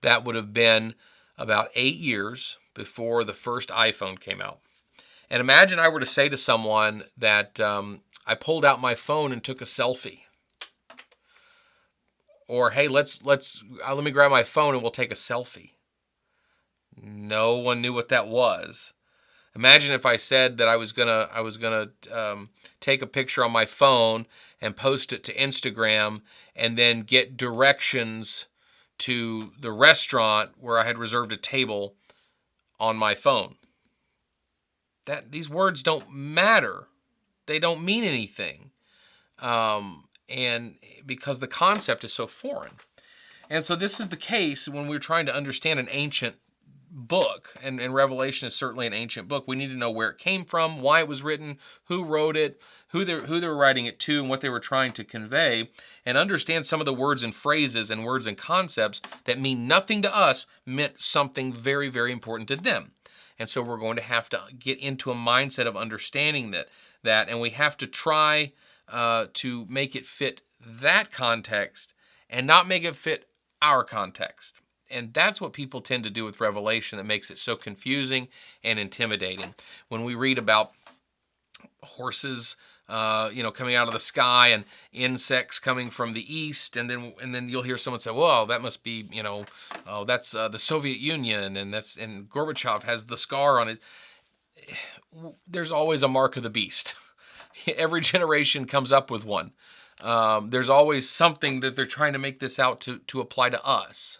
That 0.00 0.24
would 0.24 0.36
have 0.36 0.52
been 0.52 0.94
about 1.36 1.70
eight 1.74 1.96
years 1.96 2.56
before 2.78 3.24
the 3.24 3.34
first 3.34 3.68
iPhone 3.68 4.18
came 4.18 4.40
out. 4.40 4.60
And 5.28 5.40
imagine 5.40 5.78
I 5.78 5.88
were 5.88 6.00
to 6.00 6.06
say 6.06 6.30
to 6.30 6.38
someone 6.38 7.04
that 7.18 7.60
um, 7.60 8.00
I 8.26 8.34
pulled 8.34 8.64
out 8.64 8.80
my 8.80 8.94
phone 8.94 9.32
and 9.32 9.44
took 9.44 9.60
a 9.60 9.66
selfie, 9.66 10.20
or 12.46 12.70
hey, 12.70 12.88
let's 12.88 13.22
let's 13.22 13.62
uh, 13.86 13.94
let 13.94 14.04
me 14.04 14.10
grab 14.10 14.30
my 14.30 14.44
phone 14.44 14.72
and 14.72 14.82
we'll 14.82 14.90
take 14.90 15.10
a 15.10 15.14
selfie. 15.14 15.72
No 16.96 17.56
one 17.56 17.82
knew 17.82 17.92
what 17.92 18.08
that 18.08 18.26
was. 18.26 18.94
Imagine 19.54 19.92
if 19.92 20.06
I 20.06 20.16
said 20.16 20.56
that 20.56 20.68
I 20.68 20.76
was 20.76 20.92
gonna 20.92 21.28
I 21.30 21.42
was 21.42 21.58
gonna 21.58 21.88
um, 22.10 22.48
take 22.80 23.02
a 23.02 23.06
picture 23.06 23.44
on 23.44 23.52
my 23.52 23.66
phone 23.66 24.24
and 24.62 24.76
post 24.76 25.12
it 25.12 25.22
to 25.24 25.34
Instagram, 25.34 26.22
and 26.56 26.78
then 26.78 27.02
get 27.02 27.36
directions 27.36 28.46
to 28.98 29.52
the 29.60 29.72
restaurant 29.72 30.52
where 30.58 30.78
I 30.78 30.84
had 30.84 30.96
reserved 30.96 31.32
a 31.32 31.36
table 31.36 31.96
on 32.80 32.96
my 32.96 33.14
phone. 33.14 33.56
That 35.06 35.32
these 35.32 35.48
words 35.48 35.82
don't 35.82 36.12
matter; 36.12 36.88
they 37.46 37.58
don't 37.58 37.84
mean 37.84 38.04
anything, 38.04 38.70
um, 39.38 40.04
and 40.28 40.76
because 41.06 41.38
the 41.38 41.46
concept 41.46 42.04
is 42.04 42.12
so 42.12 42.26
foreign. 42.26 42.74
And 43.50 43.64
so 43.64 43.74
this 43.74 43.98
is 43.98 44.08
the 44.08 44.16
case 44.16 44.68
when 44.68 44.88
we're 44.88 44.98
trying 44.98 45.26
to 45.26 45.34
understand 45.34 45.80
an 45.80 45.88
ancient 45.90 46.36
book, 46.90 47.54
and, 47.62 47.80
and 47.80 47.94
Revelation 47.94 48.46
is 48.46 48.54
certainly 48.54 48.86
an 48.86 48.92
ancient 48.92 49.28
book. 49.28 49.44
We 49.46 49.56
need 49.56 49.68
to 49.68 49.76
know 49.76 49.90
where 49.90 50.10
it 50.10 50.18
came 50.18 50.44
from, 50.44 50.80
why 50.80 51.00
it 51.00 51.08
was 51.08 51.22
written, 51.22 51.58
who 51.84 52.04
wrote 52.04 52.36
it, 52.36 52.60
who 52.88 53.04
they 53.04 53.14
who 53.14 53.40
they 53.40 53.46
were 53.46 53.56
writing 53.56 53.86
it 53.86 53.98
to, 54.00 54.20
and 54.20 54.28
what 54.28 54.40
they 54.40 54.48
were 54.48 54.60
trying 54.60 54.92
to 54.92 55.04
convey, 55.04 55.70
and 56.04 56.16
understand 56.16 56.66
some 56.66 56.80
of 56.80 56.86
the 56.86 56.94
words 56.94 57.22
and 57.22 57.34
phrases 57.34 57.90
and 57.90 58.04
words 58.04 58.26
and 58.26 58.36
concepts 58.36 59.00
that 59.24 59.40
mean 59.40 59.66
nothing 59.66 60.02
to 60.02 60.16
us 60.16 60.46
meant 60.64 61.00
something 61.00 61.52
very 61.52 61.88
very 61.88 62.12
important 62.12 62.48
to 62.48 62.56
them. 62.56 62.92
And 63.38 63.48
so 63.48 63.62
we're 63.62 63.78
going 63.78 63.96
to 63.96 64.02
have 64.02 64.28
to 64.30 64.42
get 64.58 64.78
into 64.78 65.10
a 65.10 65.14
mindset 65.14 65.66
of 65.66 65.76
understanding 65.76 66.50
that 66.50 66.68
that, 67.02 67.28
and 67.28 67.40
we 67.40 67.50
have 67.50 67.76
to 67.78 67.86
try 67.86 68.52
uh, 68.88 69.26
to 69.34 69.66
make 69.68 69.94
it 69.94 70.06
fit 70.06 70.40
that 70.64 71.12
context 71.12 71.94
and 72.28 72.46
not 72.46 72.66
make 72.66 72.84
it 72.84 72.96
fit 72.96 73.28
our 73.62 73.84
context 73.84 74.60
and 74.90 75.12
that's 75.12 75.40
what 75.40 75.52
people 75.52 75.80
tend 75.80 76.04
to 76.04 76.10
do 76.10 76.24
with 76.24 76.40
Revelation 76.40 76.98
that 76.98 77.04
makes 77.04 77.30
it 77.30 77.38
so 77.38 77.56
confusing 77.56 78.28
and 78.64 78.78
intimidating. 78.78 79.54
When 79.88 80.04
we 80.04 80.14
read 80.14 80.38
about 80.38 80.72
horses 81.82 82.56
uh, 82.88 83.28
you 83.32 83.42
know, 83.42 83.50
coming 83.50 83.74
out 83.74 83.86
of 83.86 83.92
the 83.92 84.00
sky 84.00 84.48
and 84.48 84.64
insects 84.92 85.58
coming 85.58 85.90
from 85.90 86.14
the 86.14 86.34
east, 86.34 86.76
and 86.76 86.88
then 86.88 87.12
and 87.20 87.34
then 87.34 87.48
you'll 87.48 87.62
hear 87.62 87.76
someone 87.76 88.00
say, 88.00 88.10
"Well, 88.10 88.46
that 88.46 88.62
must 88.62 88.82
be, 88.82 89.06
you 89.12 89.22
know, 89.22 89.44
oh, 89.86 90.04
that's 90.04 90.34
uh, 90.34 90.48
the 90.48 90.58
Soviet 90.58 90.98
Union, 90.98 91.56
and 91.56 91.72
that's 91.72 91.96
and 91.96 92.30
Gorbachev 92.30 92.84
has 92.84 93.04
the 93.04 93.18
scar 93.18 93.60
on 93.60 93.68
it." 93.68 93.78
There's 95.46 95.72
always 95.72 96.02
a 96.02 96.08
mark 96.08 96.36
of 96.36 96.42
the 96.42 96.50
beast. 96.50 96.94
Every 97.66 98.00
generation 98.00 98.66
comes 98.66 98.92
up 98.92 99.10
with 99.10 99.24
one. 99.24 99.52
Um, 100.00 100.50
there's 100.50 100.70
always 100.70 101.10
something 101.10 101.58
that 101.60 101.74
they're 101.74 101.86
trying 101.86 102.12
to 102.12 102.18
make 102.20 102.38
this 102.38 102.58
out 102.58 102.80
to 102.82 102.98
to 102.98 103.20
apply 103.20 103.50
to 103.50 103.62
us. 103.64 104.18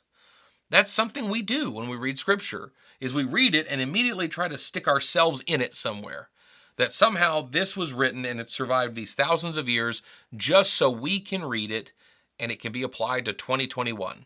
That's 0.70 0.92
something 0.92 1.28
we 1.28 1.42
do 1.42 1.70
when 1.70 1.88
we 1.88 1.96
read 1.96 2.18
Scripture. 2.18 2.72
Is 3.00 3.14
we 3.14 3.24
read 3.24 3.54
it 3.54 3.66
and 3.70 3.80
immediately 3.80 4.28
try 4.28 4.48
to 4.48 4.58
stick 4.58 4.88
ourselves 4.88 5.42
in 5.46 5.60
it 5.60 5.74
somewhere 5.74 6.28
that 6.78 6.92
somehow 6.92 7.48
this 7.50 7.76
was 7.76 7.92
written 7.92 8.24
and 8.24 8.40
it 8.40 8.48
survived 8.48 8.94
these 8.94 9.14
thousands 9.14 9.56
of 9.56 9.68
years 9.68 10.00
just 10.36 10.72
so 10.74 10.88
we 10.88 11.20
can 11.20 11.44
read 11.44 11.70
it 11.70 11.92
and 12.38 12.50
it 12.50 12.60
can 12.60 12.72
be 12.72 12.82
applied 12.82 13.24
to 13.24 13.32
2021. 13.32 14.24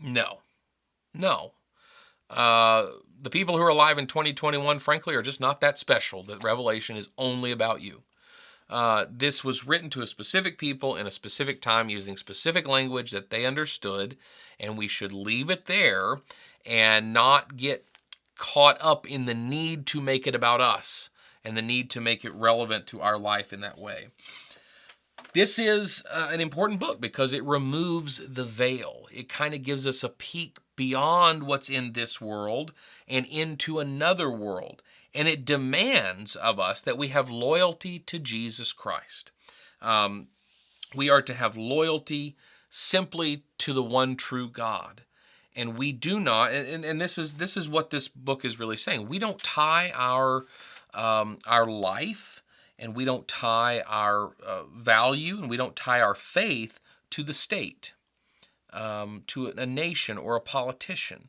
No. 0.00 0.38
No. 1.12 1.52
Uh, 2.30 2.86
the 3.20 3.30
people 3.30 3.56
who 3.56 3.62
are 3.62 3.68
alive 3.68 3.98
in 3.98 4.06
2021, 4.06 4.78
frankly, 4.78 5.14
are 5.14 5.22
just 5.22 5.40
not 5.40 5.60
that 5.60 5.78
special. 5.78 6.22
That 6.22 6.44
Revelation 6.44 6.96
is 6.96 7.08
only 7.18 7.50
about 7.50 7.80
you. 7.80 8.02
Uh, 8.70 9.06
this 9.10 9.42
was 9.42 9.66
written 9.66 9.88
to 9.90 10.02
a 10.02 10.06
specific 10.06 10.58
people 10.58 10.96
in 10.96 11.06
a 11.06 11.10
specific 11.10 11.62
time 11.62 11.88
using 11.88 12.16
specific 12.16 12.68
language 12.68 13.10
that 13.10 13.30
they 13.30 13.46
understood, 13.46 14.16
and 14.60 14.76
we 14.76 14.86
should 14.86 15.12
leave 15.12 15.48
it 15.48 15.66
there 15.66 16.20
and 16.66 17.12
not 17.12 17.56
get 17.56 17.86
caught 18.36 18.76
up 18.80 19.06
in 19.06 19.24
the 19.24 19.34
need 19.34 19.86
to 19.86 20.00
make 20.00 20.26
it 20.26 20.34
about 20.34 20.60
us 20.60 21.08
and 21.44 21.56
the 21.56 21.62
need 21.62 21.88
to 21.90 22.00
make 22.00 22.24
it 22.24 22.34
relevant 22.34 22.86
to 22.86 23.00
our 23.00 23.18
life 23.18 23.52
in 23.52 23.60
that 23.60 23.78
way. 23.78 24.08
This 25.32 25.58
is 25.58 26.02
uh, 26.10 26.28
an 26.30 26.40
important 26.40 26.80
book 26.80 27.00
because 27.00 27.32
it 27.32 27.44
removes 27.44 28.20
the 28.26 28.44
veil. 28.44 29.06
It 29.12 29.28
kind 29.28 29.54
of 29.54 29.62
gives 29.62 29.86
us 29.86 30.02
a 30.02 30.08
peek 30.08 30.58
beyond 30.76 31.42
what's 31.42 31.68
in 31.68 31.92
this 31.92 32.20
world 32.20 32.72
and 33.06 33.26
into 33.26 33.78
another 33.78 34.30
world. 34.30 34.82
And 35.18 35.26
it 35.26 35.44
demands 35.44 36.36
of 36.36 36.60
us 36.60 36.80
that 36.82 36.96
we 36.96 37.08
have 37.08 37.28
loyalty 37.28 37.98
to 37.98 38.20
Jesus 38.20 38.72
Christ. 38.72 39.32
Um, 39.82 40.28
we 40.94 41.10
are 41.10 41.22
to 41.22 41.34
have 41.34 41.56
loyalty 41.56 42.36
simply 42.70 43.42
to 43.58 43.72
the 43.72 43.82
one 43.82 44.14
true 44.14 44.48
God. 44.48 45.02
And 45.56 45.76
we 45.76 45.90
do 45.90 46.20
not 46.20 46.52
and, 46.52 46.84
and 46.84 47.00
this 47.00 47.18
is 47.18 47.34
this 47.34 47.56
is 47.56 47.68
what 47.68 47.90
this 47.90 48.06
book 48.06 48.44
is 48.44 48.60
really 48.60 48.76
saying. 48.76 49.08
We 49.08 49.18
don't 49.18 49.42
tie 49.42 49.90
our 49.92 50.44
um, 50.94 51.38
our 51.48 51.66
life 51.66 52.40
and 52.78 52.94
we 52.94 53.04
don't 53.04 53.26
tie 53.26 53.80
our 53.80 54.36
uh, 54.46 54.66
value 54.72 55.38
and 55.38 55.50
we 55.50 55.56
don't 55.56 55.74
tie 55.74 56.00
our 56.00 56.14
faith 56.14 56.78
to 57.10 57.24
the 57.24 57.32
state 57.32 57.92
um, 58.72 59.24
to 59.26 59.48
a 59.48 59.66
nation 59.66 60.16
or 60.16 60.36
a 60.36 60.40
politician 60.40 61.28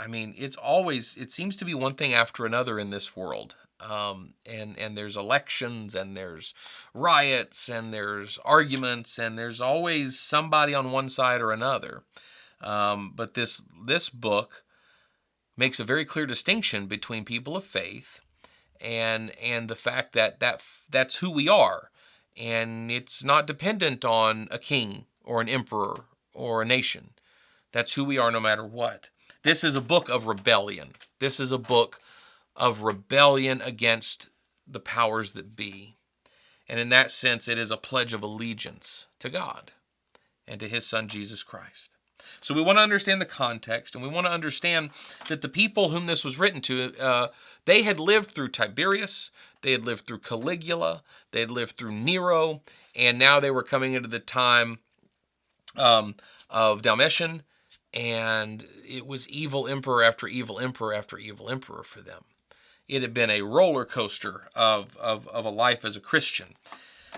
i 0.00 0.06
mean 0.06 0.34
it's 0.36 0.56
always 0.56 1.16
it 1.16 1.30
seems 1.30 1.56
to 1.56 1.64
be 1.64 1.74
one 1.74 1.94
thing 1.94 2.14
after 2.14 2.46
another 2.46 2.78
in 2.78 2.90
this 2.90 3.16
world 3.16 3.54
um, 3.80 4.34
and 4.44 4.78
and 4.78 4.96
there's 4.96 5.16
elections 5.16 5.94
and 5.94 6.16
there's 6.16 6.52
riots 6.92 7.68
and 7.68 7.94
there's 7.94 8.38
arguments 8.44 9.18
and 9.18 9.38
there's 9.38 9.60
always 9.60 10.18
somebody 10.18 10.74
on 10.74 10.92
one 10.92 11.08
side 11.08 11.40
or 11.40 11.52
another 11.52 12.02
um, 12.60 13.12
but 13.14 13.34
this 13.34 13.62
this 13.86 14.10
book 14.10 14.64
makes 15.56 15.80
a 15.80 15.84
very 15.84 16.04
clear 16.04 16.26
distinction 16.26 16.86
between 16.86 17.24
people 17.24 17.56
of 17.56 17.64
faith 17.64 18.20
and 18.80 19.30
and 19.38 19.68
the 19.68 19.76
fact 19.76 20.12
that 20.14 20.40
that 20.40 20.62
that's 20.88 21.16
who 21.16 21.30
we 21.30 21.48
are, 21.48 21.90
and 22.36 22.90
it's 22.90 23.22
not 23.22 23.46
dependent 23.46 24.04
on 24.04 24.48
a 24.50 24.58
king 24.58 25.04
or 25.24 25.40
an 25.40 25.48
emperor 25.48 26.04
or 26.34 26.62
a 26.62 26.66
nation. 26.66 27.10
That's 27.72 27.94
who 27.94 28.04
we 28.04 28.18
are, 28.18 28.30
no 28.30 28.40
matter 28.40 28.64
what. 28.64 29.10
This 29.42 29.64
is 29.64 29.74
a 29.74 29.80
book 29.80 30.08
of 30.08 30.26
rebellion. 30.26 30.92
This 31.18 31.40
is 31.40 31.50
a 31.50 31.58
book 31.58 32.00
of 32.54 32.82
rebellion 32.82 33.60
against 33.62 34.28
the 34.66 34.80
powers 34.80 35.32
that 35.32 35.56
be. 35.56 35.96
And 36.68 36.78
in 36.78 36.90
that 36.90 37.10
sense, 37.10 37.48
it 37.48 37.58
is 37.58 37.70
a 37.70 37.76
pledge 37.76 38.12
of 38.12 38.22
allegiance 38.22 39.06
to 39.18 39.30
God 39.30 39.72
and 40.46 40.60
to 40.60 40.68
his 40.68 40.86
son, 40.86 41.08
Jesus 41.08 41.42
Christ. 41.42 41.90
So 42.40 42.54
we 42.54 42.62
want 42.62 42.76
to 42.76 42.82
understand 42.82 43.20
the 43.20 43.26
context, 43.26 43.94
and 43.94 44.04
we 44.04 44.10
want 44.10 44.26
to 44.26 44.32
understand 44.32 44.90
that 45.28 45.40
the 45.40 45.48
people 45.48 45.88
whom 45.88 46.06
this 46.06 46.24
was 46.24 46.38
written 46.38 46.60
to, 46.62 46.94
uh, 46.98 47.28
they 47.64 47.82
had 47.82 47.98
lived 47.98 48.32
through 48.32 48.48
Tiberius, 48.48 49.30
they 49.62 49.72
had 49.72 49.84
lived 49.84 50.06
through 50.06 50.18
Caligula, 50.18 51.02
they 51.32 51.40
had 51.40 51.50
lived 51.50 51.76
through 51.76 51.92
Nero, 51.92 52.60
and 52.94 53.18
now 53.18 53.40
they 53.40 53.50
were 53.50 53.62
coming 53.62 53.94
into 53.94 54.08
the 54.08 54.20
time 54.20 54.78
um, 55.76 56.14
of 56.48 56.82
Domitian, 56.82 57.42
and 57.92 58.66
it 58.86 59.06
was 59.06 59.28
evil 59.28 59.66
emperor 59.66 60.02
after 60.02 60.28
evil 60.28 60.58
emperor 60.58 60.94
after 60.94 61.18
evil 61.18 61.50
emperor 61.50 61.82
for 61.82 62.00
them. 62.00 62.24
It 62.88 63.02
had 63.02 63.14
been 63.14 63.30
a 63.30 63.42
roller 63.42 63.84
coaster 63.84 64.48
of, 64.54 64.96
of, 64.96 65.28
of 65.28 65.44
a 65.44 65.50
life 65.50 65.84
as 65.84 65.96
a 65.96 66.00
Christian. 66.00 66.54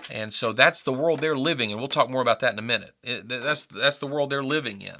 And 0.09 0.33
so 0.33 0.53
that's 0.53 0.83
the 0.83 0.93
world 0.93 1.21
they're 1.21 1.37
living 1.37 1.69
in. 1.69 1.77
We'll 1.77 1.87
talk 1.87 2.09
more 2.09 2.21
about 2.21 2.39
that 2.41 2.53
in 2.53 2.59
a 2.59 2.63
minute. 2.63 2.95
It, 3.03 3.27
that's, 3.27 3.65
that's 3.65 3.99
the 3.99 4.07
world 4.07 4.29
they're 4.29 4.43
living 4.43 4.81
in, 4.81 4.95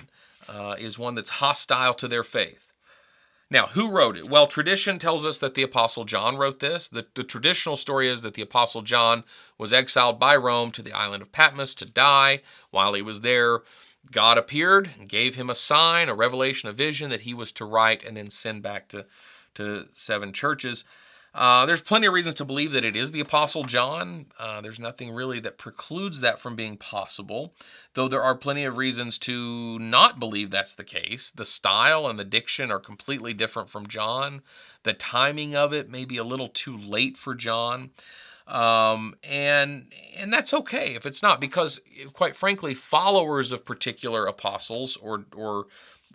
uh, 0.48 0.76
is 0.80 0.98
one 0.98 1.16
that's 1.16 1.30
hostile 1.30 1.94
to 1.96 2.08
their 2.08 2.24
faith. 2.24 2.74
Now, 3.54 3.68
who 3.68 3.92
wrote 3.92 4.18
it? 4.18 4.30
Well, 4.30 4.48
tradition 4.48 4.98
tells 4.98 5.24
us 5.26 5.38
that 5.38 5.54
the 5.54 5.62
Apostle 5.62 6.06
John 6.06 6.38
wrote 6.38 6.60
this. 6.60 6.90
The, 6.90 7.06
the, 7.14 7.24
traditional 7.24 7.78
story 7.78 8.10
is 8.10 8.24
that 8.24 8.34
the 8.34 8.42
Apostle 8.42 8.82
John 8.82 9.24
was 9.60 9.72
exiled 9.72 10.20
by 10.20 10.36
Rome 10.36 10.72
to 10.72 10.82
the 10.82 10.94
island 10.94 11.22
of 11.22 11.32
Patmos 11.32 11.76
to 11.76 11.86
die. 11.86 12.42
While 12.72 12.96
he 12.96 13.04
was 13.04 13.22
there, 13.22 13.60
God 14.12 14.38
appeared 14.38 14.92
and 15.00 15.08
gave 15.10 15.36
him 15.36 15.50
a 15.50 15.56
sign, 15.56 16.10
a 16.10 16.16
revelation, 16.16 16.70
a 16.70 16.74
vision 16.74 17.10
that 17.10 17.22
he 17.22 17.34
was 17.34 17.52
to 17.54 17.66
write 17.66 18.04
and 18.04 18.16
then 18.18 18.30
send 18.30 18.62
back 18.62 18.90
to, 18.90 19.06
to 19.56 19.88
seven 19.94 20.34
churches. 20.34 20.84
Uh, 21.36 21.66
there's 21.66 21.82
plenty 21.82 22.06
of 22.06 22.14
reasons 22.14 22.36
to 22.36 22.46
believe 22.46 22.74
that 22.74 22.86
it 22.86 22.96
is 22.96 23.12
the 23.12 23.20
Apostle 23.20 23.64
John. 23.64 24.28
Uh, 24.38 24.62
there's 24.62 24.80
nothing 24.80 25.12
really 25.12 25.40
that 25.40 25.58
precludes 25.58 26.20
that 26.20 26.40
from 26.40 26.56
being 26.56 26.78
possible, 26.78 27.56
though 27.96 28.08
there 28.08 28.22
are 28.22 28.36
plenty 28.36 28.66
of 28.66 28.78
reasons 28.78 29.18
to 29.20 29.80
not 29.80 30.20
believe 30.20 30.52
that's 30.52 30.76
the 30.76 30.84
case. 30.84 31.32
The 31.32 31.46
style 31.46 32.06
and 32.06 32.20
the 32.20 32.24
diction 32.24 32.70
are 32.70 32.80
completely 32.80 33.34
different 33.34 33.70
from 33.70 33.88
John. 33.88 34.44
The 34.84 34.94
timing 34.94 35.56
of 35.56 35.74
it 35.74 35.90
may 35.90 36.06
be 36.06 36.18
a 36.18 36.24
little 36.24 36.50
too 36.50 36.78
late 36.78 37.18
for 37.18 37.34
John. 37.34 37.90
Um, 38.48 39.16
and 39.24 39.94
and 40.18 40.34
that's 40.34 40.54
okay 40.54 40.96
if 40.96 41.06
it's 41.06 41.24
not, 41.24 41.40
because 41.40 41.80
quite 42.14 42.36
frankly, 42.36 42.76
followers 42.76 43.52
of 43.52 43.66
particular 43.66 44.26
apostles 44.26 44.98
or 44.98 45.26
or 45.36 45.68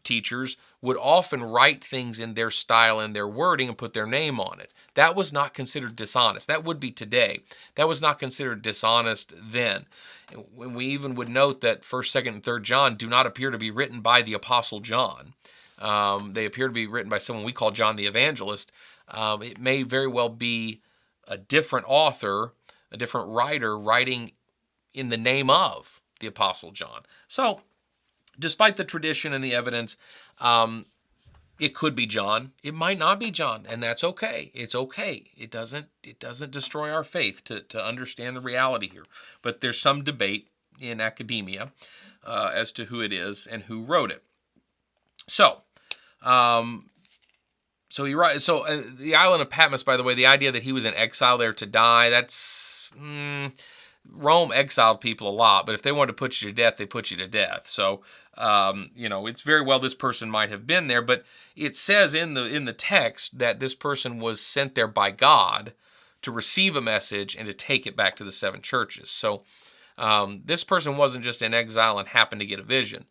teachers 0.04 0.56
would 0.80 0.97
often 0.97 1.42
write 1.42 1.85
things 1.85 2.18
in 2.18 2.35
their 2.35 2.50
style 2.50 3.00
and 3.00 3.14
their 3.14 3.26
wording 3.26 3.68
and 3.68 3.76
put 3.76 3.92
their 3.92 4.06
name 4.06 4.40
on 4.40 4.61
it. 4.61 4.73
That 4.94 5.16
was 5.16 5.32
not 5.32 5.54
considered 5.54 5.97
dishonest. 5.97 6.47
That 6.49 6.64
would 6.64 6.80
be 6.80 6.90
today. 6.90 7.40
That 7.75 7.88
was 7.88 8.00
not 8.00 8.18
considered 8.18 8.62
dishonest 8.62 9.32
then. 9.37 9.87
We 10.54 10.87
even 10.87 11.14
would 11.14 11.28
note 11.28 11.61
that 11.62 11.82
1st, 11.82 12.25
2nd, 12.25 12.28
and 12.28 12.42
3rd 12.42 12.62
John 12.62 12.97
do 12.97 13.06
not 13.06 13.26
appear 13.26 13.50
to 13.50 13.58
be 13.58 13.70
written 13.70 14.00
by 14.00 14.23
the 14.23 14.35
Apostle 14.35 14.80
John. 14.80 15.35
Um, 15.78 16.32
they 16.35 16.44
appear 16.44 16.68
to 16.68 16.73
be 16.73 16.87
written 16.87 17.11
by 17.11 17.18
someone 17.18 17.44
we 17.44 17.52
call 17.52 17.70
John 17.70 17.97
the 17.97 18.06
Evangelist. 18.06 18.73
Um, 19.08 19.42
it 19.42 19.61
may 19.61 19.82
very 19.82 20.08
well 20.08 20.28
be 20.28 20.80
a 21.28 21.37
different 21.37 21.87
author, 21.88 22.54
a 22.90 22.97
different 22.97 23.28
writer 23.28 23.78
writing 23.78 24.32
in 24.94 25.11
the 25.11 25.16
name 25.16 25.50
of 25.50 26.00
the 26.20 26.26
Apostle 26.26 26.73
John. 26.73 27.02
So, 27.28 27.61
despite 28.38 28.76
the 28.76 28.85
tradition 28.85 29.32
and 29.32 29.44
the 29.44 29.54
evidence, 29.54 29.97
um, 30.40 30.87
it 31.61 31.75
could 31.75 31.94
be 31.94 32.06
John. 32.06 32.52
It 32.62 32.75
might 32.75 32.99
not 32.99 33.18
be 33.18 33.30
John, 33.30 33.66
and 33.68 33.82
that's 33.82 34.04
okay. 34.04 34.50
It's 34.54 34.75
okay. 34.75 35.30
It 35.37 35.50
doesn't 35.50 35.87
it 36.02 36.20
doesn't 36.20 36.52
destroy 36.52 36.90
our 36.90 37.04
faith 37.04 37.44
to 37.44 37.61
to 37.61 37.85
understand 37.85 38.37
the 38.37 38.40
reality 38.40 38.88
here. 38.88 39.06
But 39.42 39.61
there's 39.61 39.80
some 39.80 40.04
debate 40.04 40.49
in 40.80 41.00
academia 41.00 41.73
uh, 42.25 42.52
as 42.54 42.73
to 42.73 42.87
who 42.87 43.00
it 43.00 43.12
is 43.12 43.47
and 43.47 43.64
who 43.64 43.85
wrote 43.85 44.11
it. 44.11 44.23
So, 45.26 45.62
um, 46.23 46.90
so 47.99 48.05
he 48.05 48.14
writes. 48.14 48.45
So 48.45 48.61
uh, 48.61 48.85
the 48.97 49.17
island 49.17 49.43
of 49.43 49.50
Patmos, 49.50 49.83
by 49.83 49.97
the 49.97 50.05
way, 50.05 50.14
the 50.14 50.26
idea 50.26 50.52
that 50.52 50.62
he 50.62 50.71
was 50.71 50.85
in 50.85 50.95
exile 50.95 51.37
there 51.37 51.52
to 51.55 51.67
die. 51.67 52.11
That's 52.11 52.93
mm, 52.97 53.50
Rome 54.09 54.52
exiled 54.55 55.00
people 55.00 55.28
a 55.28 55.35
lot, 55.35 55.67
but 55.67 55.75
if 55.75 55.83
they 55.83 55.90
wanted 55.90 56.12
to 56.12 56.17
put 56.17 56.40
you 56.40 56.49
to 56.49 56.55
death, 56.55 56.76
they 56.76 56.87
put 56.87 57.11
you 57.11 57.17
to 57.17 57.26
death. 57.26 57.62
So 57.64 58.02
um, 58.37 58.90
you 58.95 59.09
know, 59.09 59.26
it's 59.26 59.40
very 59.40 59.62
well 59.64 59.81
this 59.81 59.95
person 59.95 60.31
might 60.31 60.49
have 60.50 60.64
been 60.64 60.87
there, 60.87 61.02
but 61.02 61.25
it 61.57 61.75
says 61.75 62.14
in 62.14 62.35
the 62.35 62.45
in 62.45 62.67
the 62.67 62.73
text 62.73 63.37
that 63.37 63.59
this 63.59 63.75
person 63.75 64.21
was 64.21 64.40
sent 64.40 64.76
there 64.76 64.87
by 64.87 65.11
God 65.11 65.73
to 66.23 66.31
receive 66.31 66.76
a 66.76 66.81
message 66.81 67.35
and 67.35 67.47
to 67.49 67.52
take 67.52 67.85
it 67.85 67.97
back 67.97 68.14
to 68.14 68.25
the 68.25 68.31
seven 68.31 68.62
churches. 68.62 69.11
So 69.11 69.43
um, 69.97 70.43
this 70.45 70.62
person 70.62 70.97
wasn't 70.97 71.25
just 71.25 71.43
in 71.43 71.52
exile 71.52 71.99
and 71.99 72.07
happened 72.07 72.43
to 72.43 72.47
get 72.47 72.61
a 72.61 72.62
vision. 72.62 73.07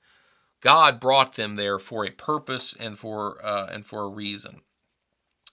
God 0.61 1.01
brought 1.01 1.35
them 1.35 1.57
there 1.57 1.77
for 1.77 2.05
a 2.05 2.11
purpose 2.11 2.73
and 2.79 2.97
for 2.97 3.45
uh, 3.45 3.67
and 3.69 3.85
for 3.85 4.03
a 4.03 4.07
reason. 4.07 4.61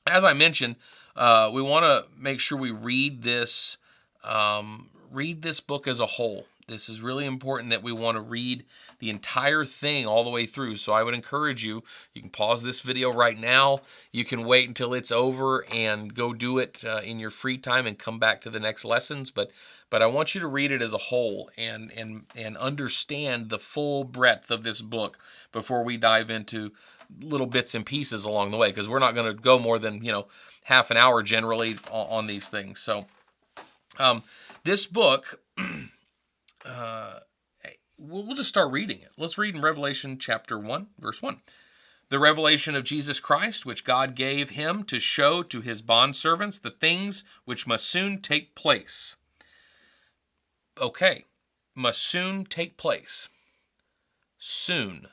As 0.06 0.22
I 0.22 0.34
mentioned, 0.34 0.76
uh, 1.16 1.50
we 1.52 1.62
want 1.62 1.84
to 1.84 2.06
make 2.20 2.40
sure 2.40 2.58
we 2.58 2.70
read 2.70 3.22
this 3.22 3.78
um, 4.22 4.88
read 5.10 5.42
this 5.42 5.60
book 5.60 5.86
as 5.86 6.00
a 6.00 6.06
whole. 6.06 6.46
This 6.66 6.88
is 6.88 7.00
really 7.00 7.26
important 7.26 7.70
that 7.70 7.82
we 7.82 7.92
want 7.92 8.16
to 8.16 8.20
read 8.20 8.64
the 8.98 9.10
entire 9.10 9.64
thing 9.64 10.06
all 10.06 10.24
the 10.24 10.30
way 10.30 10.46
through. 10.46 10.76
So 10.76 10.92
I 10.92 11.02
would 11.02 11.14
encourage 11.14 11.64
you, 11.64 11.82
you 12.14 12.22
can 12.22 12.30
pause 12.30 12.62
this 12.62 12.80
video 12.80 13.12
right 13.12 13.38
now. 13.38 13.80
You 14.12 14.24
can 14.24 14.44
wait 14.44 14.68
until 14.68 14.94
it's 14.94 15.12
over 15.12 15.64
and 15.66 16.14
go 16.14 16.32
do 16.32 16.58
it 16.58 16.82
uh, 16.84 17.00
in 17.02 17.18
your 17.18 17.30
free 17.30 17.58
time 17.58 17.86
and 17.86 17.98
come 17.98 18.18
back 18.18 18.40
to 18.42 18.50
the 18.50 18.60
next 18.60 18.84
lessons. 18.84 19.30
But 19.30 19.50
but 19.90 20.02
I 20.02 20.06
want 20.06 20.34
you 20.34 20.40
to 20.40 20.48
read 20.48 20.72
it 20.72 20.82
as 20.82 20.92
a 20.92 20.98
whole 20.98 21.50
and 21.56 21.92
and 21.92 22.24
and 22.34 22.56
understand 22.56 23.50
the 23.50 23.58
full 23.58 24.04
breadth 24.04 24.50
of 24.50 24.64
this 24.64 24.80
book 24.80 25.18
before 25.52 25.84
we 25.84 25.96
dive 25.96 26.30
into 26.30 26.72
little 27.20 27.46
bits 27.46 27.74
and 27.74 27.84
pieces 27.84 28.24
along 28.24 28.50
the 28.50 28.56
way 28.56 28.70
because 28.70 28.88
we're 28.88 28.98
not 28.98 29.14
going 29.14 29.34
to 29.34 29.40
go 29.40 29.58
more 29.58 29.78
than, 29.78 30.04
you 30.04 30.12
know, 30.12 30.26
half 30.64 30.90
an 30.90 30.96
hour 30.96 31.22
generally 31.22 31.78
on, 31.90 32.06
on 32.08 32.26
these 32.26 32.48
things. 32.48 32.80
So 32.80 33.06
um, 33.98 34.22
this 34.64 34.86
book 34.86 35.40
uh, 36.64 37.20
we'll, 37.98 38.26
we'll 38.26 38.36
just 38.36 38.48
start 38.48 38.72
reading 38.72 39.00
it. 39.00 39.10
Let's 39.16 39.38
read 39.38 39.54
in 39.54 39.62
Revelation 39.62 40.18
chapter 40.18 40.58
1, 40.58 40.88
verse 40.98 41.22
1. 41.22 41.40
The 42.10 42.18
revelation 42.18 42.74
of 42.74 42.84
Jesus 42.84 43.18
Christ, 43.18 43.64
which 43.64 43.84
God 43.84 44.14
gave 44.14 44.50
him 44.50 44.84
to 44.84 44.98
show 44.98 45.42
to 45.42 45.60
his 45.60 45.82
bondservants 45.82 46.60
the 46.60 46.70
things 46.70 47.24
which 47.44 47.66
must 47.66 47.86
soon 47.86 48.20
take 48.20 48.54
place. 48.54 49.16
Okay, 50.80 51.24
must 51.74 52.02
soon 52.02 52.44
take 52.44 52.76
place. 52.76 53.28
Soon. 54.38 55.08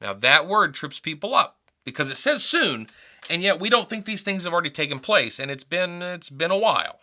Now 0.00 0.12
that 0.14 0.46
word 0.46 0.74
trips 0.74 1.00
people 1.00 1.34
up 1.34 1.58
because 1.84 2.10
it 2.10 2.16
says 2.16 2.44
soon, 2.44 2.88
and 3.28 3.42
yet 3.42 3.58
we 3.58 3.70
don't 3.70 3.88
think 3.88 4.04
these 4.04 4.22
things 4.22 4.44
have 4.44 4.52
already 4.52 4.70
taken 4.70 4.98
place, 4.98 5.38
and 5.38 5.50
it's 5.50 5.64
been 5.64 6.02
it's 6.02 6.30
been 6.30 6.50
a 6.50 6.56
while. 6.56 7.00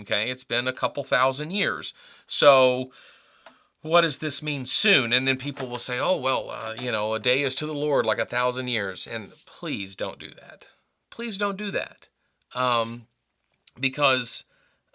Okay, 0.00 0.30
it's 0.30 0.44
been 0.44 0.68
a 0.68 0.72
couple 0.72 1.04
thousand 1.04 1.52
years. 1.52 1.94
So, 2.26 2.90
what 3.80 4.02
does 4.02 4.18
this 4.18 4.42
mean 4.42 4.66
soon? 4.66 5.12
And 5.12 5.26
then 5.26 5.38
people 5.38 5.68
will 5.68 5.78
say, 5.78 5.98
oh, 5.98 6.16
well, 6.16 6.50
uh, 6.50 6.74
you 6.78 6.92
know, 6.92 7.14
a 7.14 7.20
day 7.20 7.42
is 7.42 7.54
to 7.56 7.66
the 7.66 7.74
Lord 7.74 8.04
like 8.04 8.18
a 8.18 8.26
thousand 8.26 8.68
years. 8.68 9.06
And 9.06 9.32
please 9.46 9.96
don't 9.96 10.18
do 10.18 10.30
that. 10.30 10.66
Please 11.10 11.38
don't 11.38 11.56
do 11.56 11.70
that. 11.70 12.08
Um, 12.54 13.06
because 13.78 14.44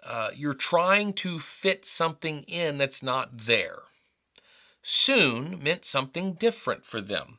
uh, 0.04 0.30
you're 0.34 0.54
trying 0.54 1.14
to 1.14 1.40
fit 1.40 1.84
something 1.86 2.42
in 2.42 2.78
that's 2.78 3.02
not 3.02 3.46
there. 3.46 3.80
Soon 4.82 5.62
meant 5.62 5.84
something 5.84 6.34
different 6.34 6.84
for 6.84 7.00
them. 7.00 7.38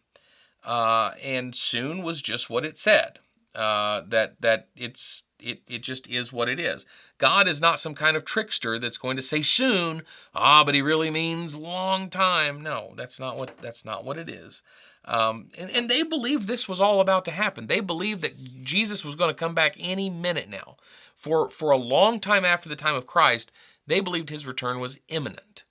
Uh, 0.63 1.12
and 1.22 1.55
soon 1.55 2.03
was 2.03 2.22
just 2.22 2.50
what 2.50 2.65
it 2.65 2.77
said. 2.77 3.20
Uh, 3.53 4.01
that 4.08 4.41
that 4.41 4.70
it's 4.75 5.24
it, 5.43 5.62
it 5.67 5.83
just 5.83 6.07
is 6.07 6.31
what 6.31 6.50
it 6.50 6.59
is. 6.59 6.85
God 7.17 7.47
is 7.47 7.62
not 7.62 7.79
some 7.79 7.95
kind 7.95 8.15
of 8.15 8.25
trickster 8.25 8.79
that's 8.79 8.97
going 8.97 9.15
to 9.17 9.21
say 9.21 9.41
soon, 9.41 10.03
ah, 10.33 10.63
but 10.63 10.75
he 10.75 10.81
really 10.81 11.12
means 11.12 11.55
long 11.55 12.09
time. 12.09 12.62
No, 12.62 12.93
that's 12.95 13.19
not 13.19 13.38
what 13.38 13.57
that's 13.62 13.85
not 13.85 14.05
what 14.05 14.17
it 14.17 14.29
is. 14.29 14.63
Um, 15.05 15.50
and, 15.57 15.69
and 15.69 15.89
they 15.89 16.03
believed 16.03 16.47
this 16.47 16.69
was 16.69 16.79
all 16.79 17.01
about 17.01 17.25
to 17.25 17.31
happen. 17.31 17.67
They 17.67 17.81
believed 17.81 18.21
that 18.21 18.63
Jesus 18.63 19.03
was 19.03 19.15
going 19.15 19.29
to 19.29 19.33
come 19.33 19.53
back 19.53 19.75
any 19.77 20.09
minute 20.09 20.50
now. 20.50 20.77
For 21.15 21.50
for 21.50 21.71
a 21.71 21.77
long 21.77 22.19
time 22.19 22.45
after 22.45 22.69
the 22.69 22.75
time 22.75 22.95
of 22.95 23.07
Christ, 23.07 23.51
they 23.85 24.00
believed 24.00 24.29
his 24.29 24.45
return 24.45 24.79
was 24.79 25.00
imminent. 25.09 25.63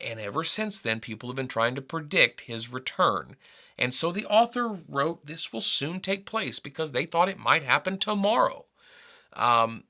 And 0.00 0.18
ever 0.18 0.44
since 0.44 0.80
then, 0.80 1.00
people 1.00 1.28
have 1.28 1.36
been 1.36 1.48
trying 1.48 1.74
to 1.74 1.82
predict 1.82 2.42
his 2.42 2.72
return. 2.72 3.36
And 3.78 3.92
so 3.92 4.12
the 4.12 4.26
author 4.26 4.78
wrote, 4.88 5.26
This 5.26 5.52
will 5.52 5.60
soon 5.60 6.00
take 6.00 6.26
place 6.26 6.58
because 6.58 6.92
they 6.92 7.06
thought 7.06 7.28
it 7.28 7.38
might 7.38 7.64
happen 7.64 7.98
tomorrow. 7.98 8.66
Um, 9.32 9.84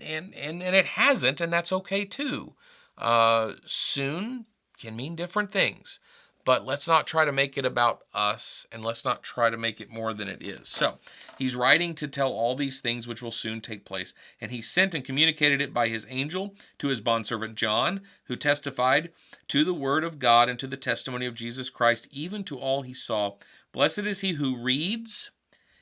and, 0.00 0.34
and, 0.34 0.62
and 0.62 0.74
it 0.74 0.86
hasn't, 0.86 1.40
and 1.40 1.52
that's 1.52 1.72
okay 1.72 2.04
too. 2.04 2.54
Uh, 2.98 3.52
soon 3.66 4.46
can 4.78 4.96
mean 4.96 5.16
different 5.16 5.52
things, 5.52 6.00
but 6.44 6.66
let's 6.66 6.86
not 6.86 7.06
try 7.06 7.24
to 7.24 7.32
make 7.32 7.56
it 7.56 7.64
about 7.64 8.00
us 8.12 8.66
and 8.70 8.84
let's 8.84 9.04
not 9.04 9.22
try 9.22 9.50
to 9.50 9.56
make 9.56 9.80
it 9.80 9.90
more 9.90 10.12
than 10.12 10.28
it 10.28 10.42
is. 10.42 10.68
So 10.68 10.98
he's 11.38 11.56
writing 11.56 11.94
to 11.94 12.08
tell 12.08 12.32
all 12.32 12.54
these 12.54 12.80
things 12.80 13.06
which 13.06 13.22
will 13.22 13.30
soon 13.30 13.60
take 13.60 13.84
place, 13.84 14.14
and 14.40 14.50
he 14.50 14.60
sent 14.60 14.94
and 14.94 15.04
communicated 15.04 15.60
it 15.60 15.72
by 15.72 15.88
his 15.88 16.06
angel 16.08 16.54
to 16.78 16.88
his 16.88 17.00
bondservant 17.00 17.54
John, 17.54 18.02
who 18.24 18.36
testified 18.36 19.10
to 19.48 19.64
the 19.64 19.74
word 19.74 20.04
of 20.04 20.18
God 20.18 20.48
and 20.48 20.58
to 20.58 20.66
the 20.66 20.76
testimony 20.76 21.26
of 21.26 21.34
Jesus 21.34 21.70
Christ, 21.70 22.08
even 22.10 22.44
to 22.44 22.58
all 22.58 22.82
he 22.82 22.94
saw. 22.94 23.36
Blessed 23.72 24.00
is 24.00 24.20
he 24.20 24.32
who 24.32 24.56
reads 24.56 25.30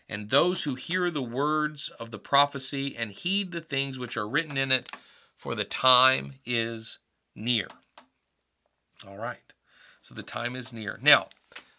and 0.08 0.30
those 0.30 0.64
who 0.64 0.74
hear 0.74 1.10
the 1.10 1.22
words 1.22 1.90
of 1.98 2.10
the 2.10 2.18
prophecy 2.18 2.96
and 2.96 3.12
heed 3.12 3.52
the 3.52 3.60
things 3.60 3.98
which 3.98 4.16
are 4.16 4.28
written 4.28 4.56
in 4.56 4.72
it, 4.72 4.90
for 5.36 5.54
the 5.54 5.64
time 5.64 6.34
is 6.44 6.98
near. 7.34 7.68
All 9.06 9.18
right. 9.18 9.52
So 10.00 10.14
the 10.14 10.22
time 10.22 10.56
is 10.56 10.72
near. 10.72 10.98
Now, 11.02 11.28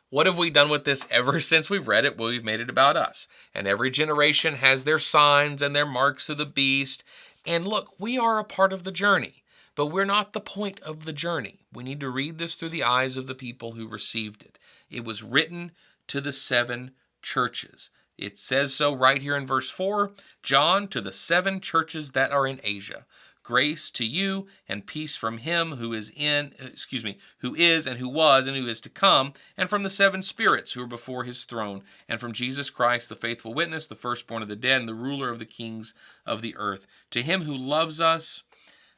what 0.09 0.27
have 0.27 0.37
we 0.37 0.49
done 0.49 0.69
with 0.69 0.85
this 0.85 1.05
ever 1.09 1.39
since 1.39 1.69
we've 1.69 1.87
read 1.87 2.05
it? 2.05 2.17
Well, 2.17 2.29
we've 2.29 2.43
made 2.43 2.59
it 2.59 2.69
about 2.69 2.95
us. 2.95 3.27
And 3.53 3.67
every 3.67 3.89
generation 3.89 4.55
has 4.55 4.83
their 4.83 4.99
signs 4.99 5.61
and 5.61 5.75
their 5.75 5.85
marks 5.85 6.29
of 6.29 6.37
the 6.37 6.45
beast. 6.45 7.03
And 7.45 7.67
look, 7.67 7.99
we 7.99 8.17
are 8.17 8.39
a 8.39 8.43
part 8.43 8.71
of 8.71 8.83
the 8.83 8.91
journey, 8.91 9.43
but 9.75 9.87
we're 9.87 10.05
not 10.05 10.33
the 10.33 10.39
point 10.39 10.79
of 10.81 11.05
the 11.05 11.13
journey. 11.13 11.59
We 11.73 11.83
need 11.83 11.99
to 12.01 12.09
read 12.09 12.37
this 12.37 12.55
through 12.55 12.69
the 12.69 12.83
eyes 12.83 13.17
of 13.17 13.27
the 13.27 13.35
people 13.35 13.73
who 13.73 13.87
received 13.87 14.43
it. 14.43 14.59
It 14.89 15.03
was 15.03 15.23
written 15.23 15.71
to 16.07 16.21
the 16.21 16.31
seven 16.31 16.91
churches. 17.21 17.89
It 18.17 18.37
says 18.37 18.73
so 18.73 18.93
right 18.93 19.21
here 19.21 19.35
in 19.35 19.47
verse 19.47 19.69
4 19.69 20.11
John 20.43 20.87
to 20.89 21.01
the 21.01 21.11
seven 21.11 21.59
churches 21.59 22.11
that 22.11 22.31
are 22.31 22.47
in 22.47 22.61
Asia. 22.63 23.05
Grace 23.43 23.91
to 23.91 24.05
you 24.05 24.47
and 24.69 24.87
peace 24.87 25.17
from 25.17 25.39
him 25.39 25.73
who 25.73 25.91
is 25.91 26.11
in, 26.15 26.53
excuse 26.59 27.03
me, 27.03 27.17
who 27.39 27.53
is 27.53 27.85
and 27.85 27.99
who 27.99 28.07
was 28.07 28.47
and 28.47 28.55
who 28.55 28.69
is 28.69 28.79
to 28.79 28.89
come, 28.89 29.33
and 29.57 29.69
from 29.69 29.83
the 29.83 29.89
seven 29.89 30.21
spirits 30.21 30.71
who 30.71 30.81
are 30.81 30.87
before 30.87 31.25
his 31.25 31.43
throne, 31.43 31.83
and 32.07 32.21
from 32.21 32.31
Jesus 32.31 32.69
Christ, 32.69 33.09
the 33.09 33.17
faithful 33.17 33.53
witness, 33.53 33.85
the 33.85 33.95
firstborn 33.95 34.41
of 34.41 34.47
the 34.47 34.55
dead, 34.55 34.79
and 34.79 34.87
the 34.87 34.93
ruler 34.93 35.29
of 35.29 35.39
the 35.39 35.45
kings 35.45 35.93
of 36.25 36.41
the 36.41 36.55
earth. 36.55 36.87
To 37.11 37.21
him 37.21 37.41
who 37.43 37.55
loves 37.55 37.99
us, 37.99 38.43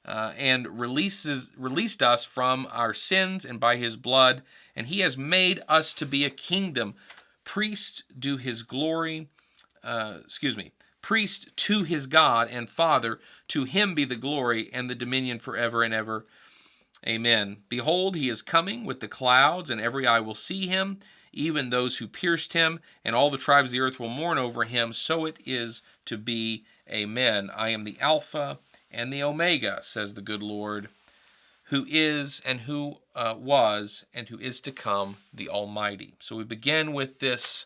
uh, 0.07 0.33
and 0.37 0.79
releases 0.79 1.49
released 1.57 2.03
us 2.03 2.23
from 2.23 2.67
our 2.71 2.93
sins 2.93 3.43
and 3.43 3.59
by 3.59 3.77
his 3.77 3.95
blood 3.95 4.43
and 4.75 4.85
he 4.85 4.99
has 4.99 5.17
made 5.17 5.61
us 5.67 5.93
to 5.93 6.05
be 6.05 6.23
a 6.23 6.29
kingdom 6.29 6.93
priest 7.45 8.03
do 8.19 8.35
his 8.35 8.63
glory, 8.63 9.29
uh, 9.83 10.17
excuse 10.23 10.57
me, 10.57 10.73
priest 11.01 11.55
to 11.55 11.83
his 11.83 12.07
God 12.07 12.49
and 12.49 12.69
Father, 12.69 13.19
to 13.49 13.63
him 13.63 13.95
be 13.95 14.03
the 14.03 14.15
glory 14.15 14.69
and 14.73 14.89
the 14.89 14.95
dominion 14.95 15.39
forever 15.39 15.83
and 15.83 15.93
ever. 15.93 16.25
Amen. 17.07 17.57
Behold, 17.69 18.15
he 18.15 18.29
is 18.29 18.41
coming 18.41 18.83
with 18.83 18.99
the 18.99 19.07
clouds, 19.07 19.69
and 19.69 19.79
every 19.79 20.07
eye 20.07 20.19
will 20.19 20.35
see 20.35 20.67
him, 20.67 20.97
even 21.31 21.69
those 21.69 21.97
who 21.97 22.07
pierced 22.07 22.53
him, 22.53 22.79
and 23.03 23.15
all 23.15 23.29
the 23.29 23.37
tribes 23.37 23.67
of 23.69 23.71
the 23.73 23.79
earth 23.79 23.99
will 23.99 24.09
mourn 24.09 24.39
over 24.39 24.63
him. 24.63 24.91
So 24.91 25.25
it 25.25 25.37
is 25.45 25.83
to 26.05 26.17
be. 26.17 26.65
Amen. 26.89 27.51
I 27.55 27.69
am 27.69 27.83
the 27.83 27.97
Alpha 27.99 28.59
and 28.91 29.11
the 29.11 29.21
Omega, 29.23 29.79
says 29.81 30.13
the 30.13 30.21
good 30.21 30.41
Lord, 30.41 30.89
who 31.69 31.85
is 31.89 32.41
and 32.45 32.61
who 32.61 32.97
uh, 33.15 33.35
was 33.37 34.05
and 34.13 34.29
who 34.29 34.37
is 34.39 34.61
to 34.61 34.71
come, 34.71 35.17
the 35.33 35.49
Almighty. 35.49 36.15
So 36.19 36.35
we 36.35 36.43
begin 36.43 36.93
with 36.93 37.19
this 37.19 37.65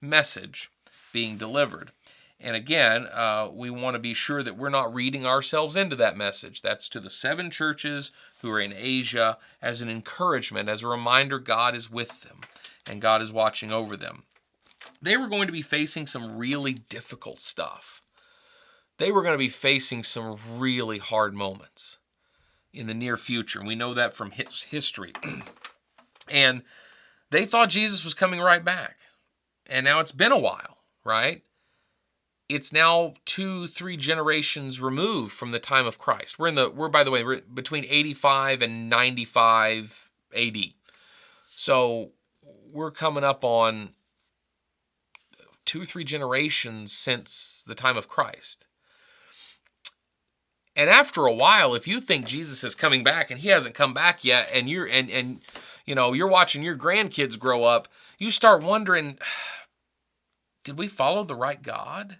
message 0.00 0.70
being 1.12 1.36
delivered. 1.36 1.92
And 2.40 2.56
again, 2.56 3.06
uh, 3.06 3.48
we 3.52 3.70
want 3.70 3.94
to 3.94 4.00
be 4.00 4.14
sure 4.14 4.42
that 4.42 4.56
we're 4.56 4.68
not 4.68 4.92
reading 4.92 5.24
ourselves 5.24 5.76
into 5.76 5.96
that 5.96 6.16
message. 6.16 6.62
That's 6.62 6.88
to 6.90 7.00
the 7.00 7.10
seven 7.10 7.50
churches 7.50 8.10
who 8.40 8.50
are 8.50 8.60
in 8.60 8.74
Asia 8.76 9.38
as 9.62 9.80
an 9.80 9.88
encouragement, 9.88 10.68
as 10.68 10.82
a 10.82 10.88
reminder 10.88 11.38
God 11.38 11.76
is 11.76 11.90
with 11.90 12.22
them 12.22 12.40
and 12.86 13.00
God 13.00 13.22
is 13.22 13.32
watching 13.32 13.72
over 13.72 13.96
them. 13.96 14.24
They 15.00 15.16
were 15.16 15.28
going 15.28 15.46
to 15.46 15.52
be 15.52 15.62
facing 15.62 16.06
some 16.06 16.36
really 16.36 16.74
difficult 16.74 17.40
stuff. 17.40 18.02
They 18.98 19.10
were 19.10 19.22
going 19.22 19.34
to 19.34 19.38
be 19.38 19.48
facing 19.48 20.04
some 20.04 20.38
really 20.58 20.98
hard 20.98 21.34
moments 21.34 21.98
in 22.74 22.86
the 22.86 22.94
near 22.94 23.16
future. 23.16 23.62
We 23.62 23.74
know 23.74 23.94
that 23.94 24.14
from 24.14 24.32
history. 24.32 25.12
and 26.28 26.62
they 27.30 27.46
thought 27.46 27.68
Jesus 27.68 28.04
was 28.04 28.14
coming 28.14 28.40
right 28.40 28.64
back. 28.64 28.96
And 29.66 29.84
now 29.84 30.00
it's 30.00 30.12
been 30.12 30.32
a 30.32 30.38
while, 30.38 30.78
right? 31.04 31.42
It's 32.48 32.72
now 32.72 33.14
two, 33.24 33.68
three 33.68 33.96
generations 33.96 34.80
removed 34.80 35.32
from 35.32 35.50
the 35.50 35.58
time 35.58 35.86
of 35.86 35.98
Christ. 35.98 36.38
We're 36.38 36.48
in 36.48 36.54
the, 36.54 36.68
we're, 36.68 36.88
by 36.88 37.02
the 37.02 37.10
way, 37.10 37.24
we're 37.24 37.40
between 37.40 37.86
85 37.88 38.60
and 38.60 38.90
95 38.90 40.10
AD. 40.36 40.56
So 41.56 42.10
we're 42.70 42.90
coming 42.90 43.24
up 43.24 43.44
on 43.44 43.90
two 45.64 45.82
or 45.82 45.86
three 45.86 46.04
generations 46.04 46.92
since 46.92 47.64
the 47.66 47.74
time 47.74 47.96
of 47.96 48.08
Christ. 48.08 48.66
And 50.76 50.90
after 50.90 51.26
a 51.26 51.32
while, 51.32 51.74
if 51.74 51.86
you 51.86 52.00
think 52.00 52.26
Jesus 52.26 52.64
is 52.64 52.74
coming 52.74 53.04
back 53.04 53.30
and 53.30 53.40
he 53.40 53.48
hasn't 53.48 53.74
come 53.74 53.94
back 53.94 54.24
yet, 54.24 54.48
and 54.52 54.68
you're 54.68 54.86
and 54.86 55.08
and 55.08 55.40
you 55.86 55.94
know 55.94 56.12
you're 56.12 56.28
watching 56.28 56.62
your 56.62 56.76
grandkids 56.76 57.38
grow 57.38 57.64
up, 57.64 57.88
you 58.18 58.30
start 58.30 58.62
wondering, 58.62 59.18
did 60.64 60.78
we 60.78 60.88
follow 60.88 61.24
the 61.24 61.36
right 61.36 61.62
God? 61.62 62.18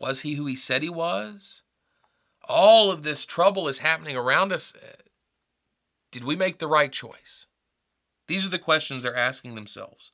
Was 0.00 0.20
he 0.20 0.34
who 0.34 0.46
he 0.46 0.56
said 0.56 0.82
he 0.82 0.88
was? 0.88 1.62
all 2.48 2.90
of 2.90 3.02
this 3.02 3.26
trouble 3.26 3.68
is 3.68 3.78
happening 3.78 4.16
around 4.16 4.52
us. 4.52 4.72
Did 6.10 6.24
we 6.24 6.34
make 6.34 6.58
the 6.58 6.66
right 6.66 6.90
choice? 6.90 7.46
These 8.26 8.46
are 8.46 8.50
the 8.50 8.58
questions 8.58 9.02
they're 9.02 9.14
asking 9.14 9.54
themselves. 9.54 10.12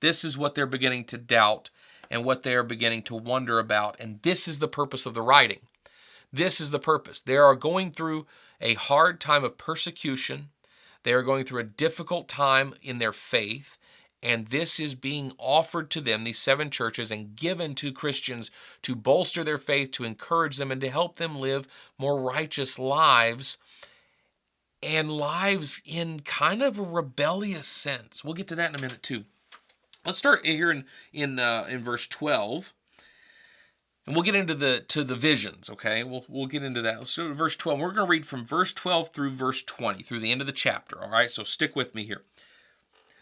This 0.00 0.24
is 0.24 0.38
what 0.38 0.54
they're 0.54 0.66
beginning 0.66 1.04
to 1.06 1.18
doubt 1.18 1.70
and 2.10 2.24
what 2.24 2.42
they 2.42 2.54
are 2.54 2.62
beginning 2.62 3.02
to 3.04 3.14
wonder 3.14 3.58
about. 3.58 3.96
And 4.00 4.20
this 4.22 4.48
is 4.48 4.58
the 4.58 4.68
purpose 4.68 5.06
of 5.06 5.14
the 5.14 5.22
writing. 5.22 5.60
This 6.36 6.60
is 6.60 6.70
the 6.70 6.78
purpose. 6.78 7.22
They 7.22 7.38
are 7.38 7.54
going 7.54 7.92
through 7.92 8.26
a 8.60 8.74
hard 8.74 9.22
time 9.22 9.42
of 9.42 9.56
persecution. 9.56 10.50
They 11.02 11.14
are 11.14 11.22
going 11.22 11.46
through 11.46 11.60
a 11.60 11.64
difficult 11.64 12.28
time 12.28 12.74
in 12.82 12.98
their 12.98 13.14
faith. 13.14 13.78
And 14.22 14.48
this 14.48 14.78
is 14.78 14.94
being 14.94 15.32
offered 15.38 15.90
to 15.92 16.00
them, 16.02 16.24
these 16.24 16.38
seven 16.38 16.70
churches, 16.70 17.10
and 17.10 17.34
given 17.36 17.74
to 17.76 17.90
Christians 17.90 18.50
to 18.82 18.94
bolster 18.94 19.44
their 19.44 19.56
faith, 19.56 19.92
to 19.92 20.04
encourage 20.04 20.58
them, 20.58 20.70
and 20.70 20.80
to 20.82 20.90
help 20.90 21.16
them 21.16 21.38
live 21.38 21.66
more 21.96 22.20
righteous 22.20 22.78
lives 22.78 23.56
and 24.82 25.10
lives 25.10 25.80
in 25.86 26.20
kind 26.20 26.62
of 26.62 26.78
a 26.78 26.82
rebellious 26.82 27.66
sense. 27.66 28.22
We'll 28.22 28.34
get 28.34 28.48
to 28.48 28.56
that 28.56 28.70
in 28.70 28.76
a 28.76 28.82
minute, 28.82 29.02
too. 29.02 29.24
Let's 30.04 30.18
start 30.18 30.44
here 30.44 30.70
in 30.70 30.84
in 31.14 31.38
uh, 31.38 31.66
in 31.68 31.82
verse 31.82 32.06
12. 32.06 32.74
And 34.06 34.14
we'll 34.14 34.22
get 34.22 34.36
into 34.36 34.54
the 34.54 34.80
to 34.88 35.02
the 35.02 35.16
visions, 35.16 35.68
okay? 35.68 36.04
We'll 36.04 36.24
we'll 36.28 36.46
get 36.46 36.62
into 36.62 36.82
that. 36.82 36.98
Let's 36.98 37.16
go 37.16 37.28
to 37.28 37.34
verse 37.34 37.56
12. 37.56 37.78
We're 37.78 37.92
going 37.92 38.06
to 38.06 38.10
read 38.10 38.26
from 38.26 38.46
verse 38.46 38.72
12 38.72 39.08
through 39.12 39.30
verse 39.30 39.62
20, 39.62 40.02
through 40.02 40.20
the 40.20 40.30
end 40.30 40.40
of 40.40 40.46
the 40.46 40.52
chapter, 40.52 41.02
all 41.02 41.10
right? 41.10 41.30
So 41.30 41.42
stick 41.42 41.74
with 41.74 41.94
me 41.94 42.06
here. 42.06 42.22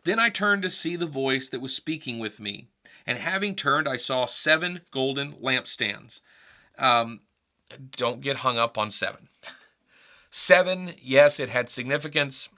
Then 0.04 0.20
I 0.20 0.28
turned 0.28 0.62
to 0.62 0.70
see 0.70 0.96
the 0.96 1.06
voice 1.06 1.48
that 1.48 1.62
was 1.62 1.74
speaking 1.74 2.18
with 2.18 2.38
me. 2.38 2.68
And 3.06 3.18
having 3.18 3.54
turned, 3.54 3.88
I 3.88 3.96
saw 3.96 4.26
seven 4.26 4.82
golden 4.90 5.34
lampstands. 5.34 6.20
Um, 6.78 7.20
don't 7.96 8.20
get 8.20 8.38
hung 8.38 8.58
up 8.58 8.76
on 8.76 8.90
seven. 8.90 9.28
Seven, 10.30 10.94
yes, 11.00 11.40
it 11.40 11.48
had 11.48 11.70
significance. 11.70 12.48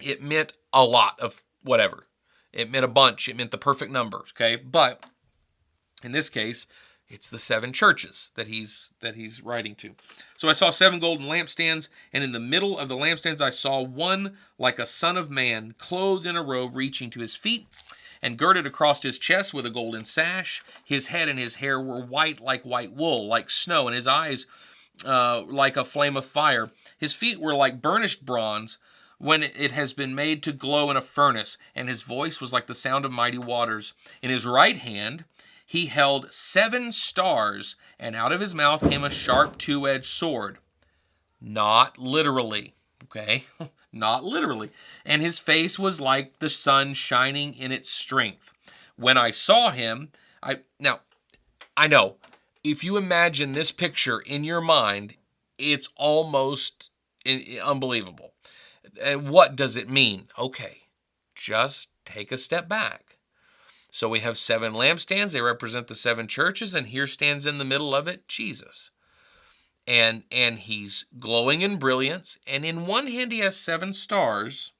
It 0.00 0.20
meant 0.20 0.52
a 0.72 0.84
lot 0.84 1.18
of 1.20 1.42
whatever. 1.62 2.06
It 2.52 2.70
meant 2.70 2.84
a 2.84 2.88
bunch. 2.88 3.28
It 3.28 3.36
meant 3.36 3.50
the 3.50 3.58
perfect 3.58 3.92
number. 3.92 4.18
Okay, 4.30 4.56
but 4.56 5.04
in 6.02 6.12
this 6.12 6.28
case, 6.28 6.66
it's 7.10 7.28
the 7.28 7.38
seven 7.38 7.72
churches 7.72 8.30
that 8.36 8.46
he's 8.46 8.92
that 9.00 9.16
he's 9.16 9.42
writing 9.42 9.74
to. 9.76 9.94
So 10.36 10.48
I 10.48 10.52
saw 10.52 10.70
seven 10.70 11.00
golden 11.00 11.26
lampstands, 11.26 11.88
and 12.12 12.22
in 12.22 12.32
the 12.32 12.40
middle 12.40 12.78
of 12.78 12.88
the 12.88 12.94
lampstands 12.94 13.40
I 13.40 13.50
saw 13.50 13.82
one 13.82 14.36
like 14.58 14.78
a 14.78 14.86
son 14.86 15.16
of 15.16 15.30
man, 15.30 15.74
clothed 15.78 16.24
in 16.24 16.36
a 16.36 16.42
robe 16.42 16.76
reaching 16.76 17.10
to 17.10 17.20
his 17.20 17.34
feet, 17.34 17.66
and 18.22 18.38
girded 18.38 18.64
across 18.64 19.02
his 19.02 19.18
chest 19.18 19.52
with 19.52 19.66
a 19.66 19.70
golden 19.70 20.04
sash. 20.04 20.62
His 20.84 21.08
head 21.08 21.28
and 21.28 21.38
his 21.38 21.56
hair 21.56 21.80
were 21.80 22.00
white 22.00 22.40
like 22.40 22.62
white 22.62 22.92
wool, 22.92 23.26
like 23.26 23.50
snow, 23.50 23.88
and 23.88 23.96
his 23.96 24.06
eyes 24.06 24.46
uh, 25.04 25.42
like 25.42 25.76
a 25.76 25.84
flame 25.84 26.16
of 26.16 26.26
fire. 26.26 26.70
His 26.96 27.12
feet 27.12 27.40
were 27.40 27.54
like 27.54 27.82
burnished 27.82 28.24
bronze 28.24 28.78
when 29.18 29.42
it 29.42 29.72
has 29.72 29.92
been 29.92 30.14
made 30.14 30.42
to 30.44 30.52
glow 30.52 30.90
in 30.90 30.96
a 30.96 31.02
furnace, 31.02 31.58
and 31.74 31.88
his 31.88 32.02
voice 32.02 32.40
was 32.40 32.52
like 32.52 32.66
the 32.66 32.74
sound 32.74 33.04
of 33.04 33.12
mighty 33.12 33.36
waters. 33.36 33.94
In 34.22 34.30
his 34.30 34.46
right 34.46 34.76
hand 34.76 35.24
he 35.70 35.86
held 35.86 36.32
seven 36.32 36.90
stars, 36.90 37.76
and 37.96 38.16
out 38.16 38.32
of 38.32 38.40
his 38.40 38.56
mouth 38.56 38.80
came 38.90 39.04
a 39.04 39.08
sharp 39.08 39.56
two 39.56 39.86
edged 39.86 40.06
sword. 40.06 40.58
Not 41.40 41.96
literally, 41.96 42.74
okay? 43.04 43.44
Not 43.92 44.24
literally. 44.24 44.70
And 45.04 45.22
his 45.22 45.38
face 45.38 45.78
was 45.78 46.00
like 46.00 46.40
the 46.40 46.48
sun 46.48 46.94
shining 46.94 47.54
in 47.54 47.70
its 47.70 47.88
strength. 47.88 48.52
When 48.96 49.16
I 49.16 49.30
saw 49.30 49.70
him, 49.70 50.10
I. 50.42 50.62
Now, 50.80 51.02
I 51.76 51.86
know, 51.86 52.16
if 52.64 52.82
you 52.82 52.96
imagine 52.96 53.52
this 53.52 53.70
picture 53.70 54.18
in 54.18 54.42
your 54.42 54.60
mind, 54.60 55.14
it's 55.56 55.88
almost 55.94 56.90
unbelievable. 57.62 58.32
What 59.00 59.54
does 59.54 59.76
it 59.76 59.88
mean? 59.88 60.30
Okay, 60.36 60.78
just 61.36 61.90
take 62.04 62.32
a 62.32 62.38
step 62.38 62.68
back. 62.68 63.09
So 63.90 64.08
we 64.08 64.20
have 64.20 64.38
seven 64.38 64.72
lampstands, 64.72 65.32
they 65.32 65.40
represent 65.40 65.88
the 65.88 65.94
seven 65.94 66.28
churches, 66.28 66.74
and 66.74 66.86
here 66.86 67.06
stands 67.06 67.46
in 67.46 67.58
the 67.58 67.64
middle 67.64 67.94
of 67.94 68.06
it 68.06 68.28
Jesus. 68.28 68.90
And 69.86 70.22
and 70.30 70.58
he's 70.58 71.06
glowing 71.18 71.62
in 71.62 71.78
brilliance, 71.78 72.38
and 72.46 72.64
in 72.64 72.86
one 72.86 73.08
hand 73.08 73.32
he 73.32 73.40
has 73.40 73.56
seven 73.56 73.92
stars, 73.92 74.72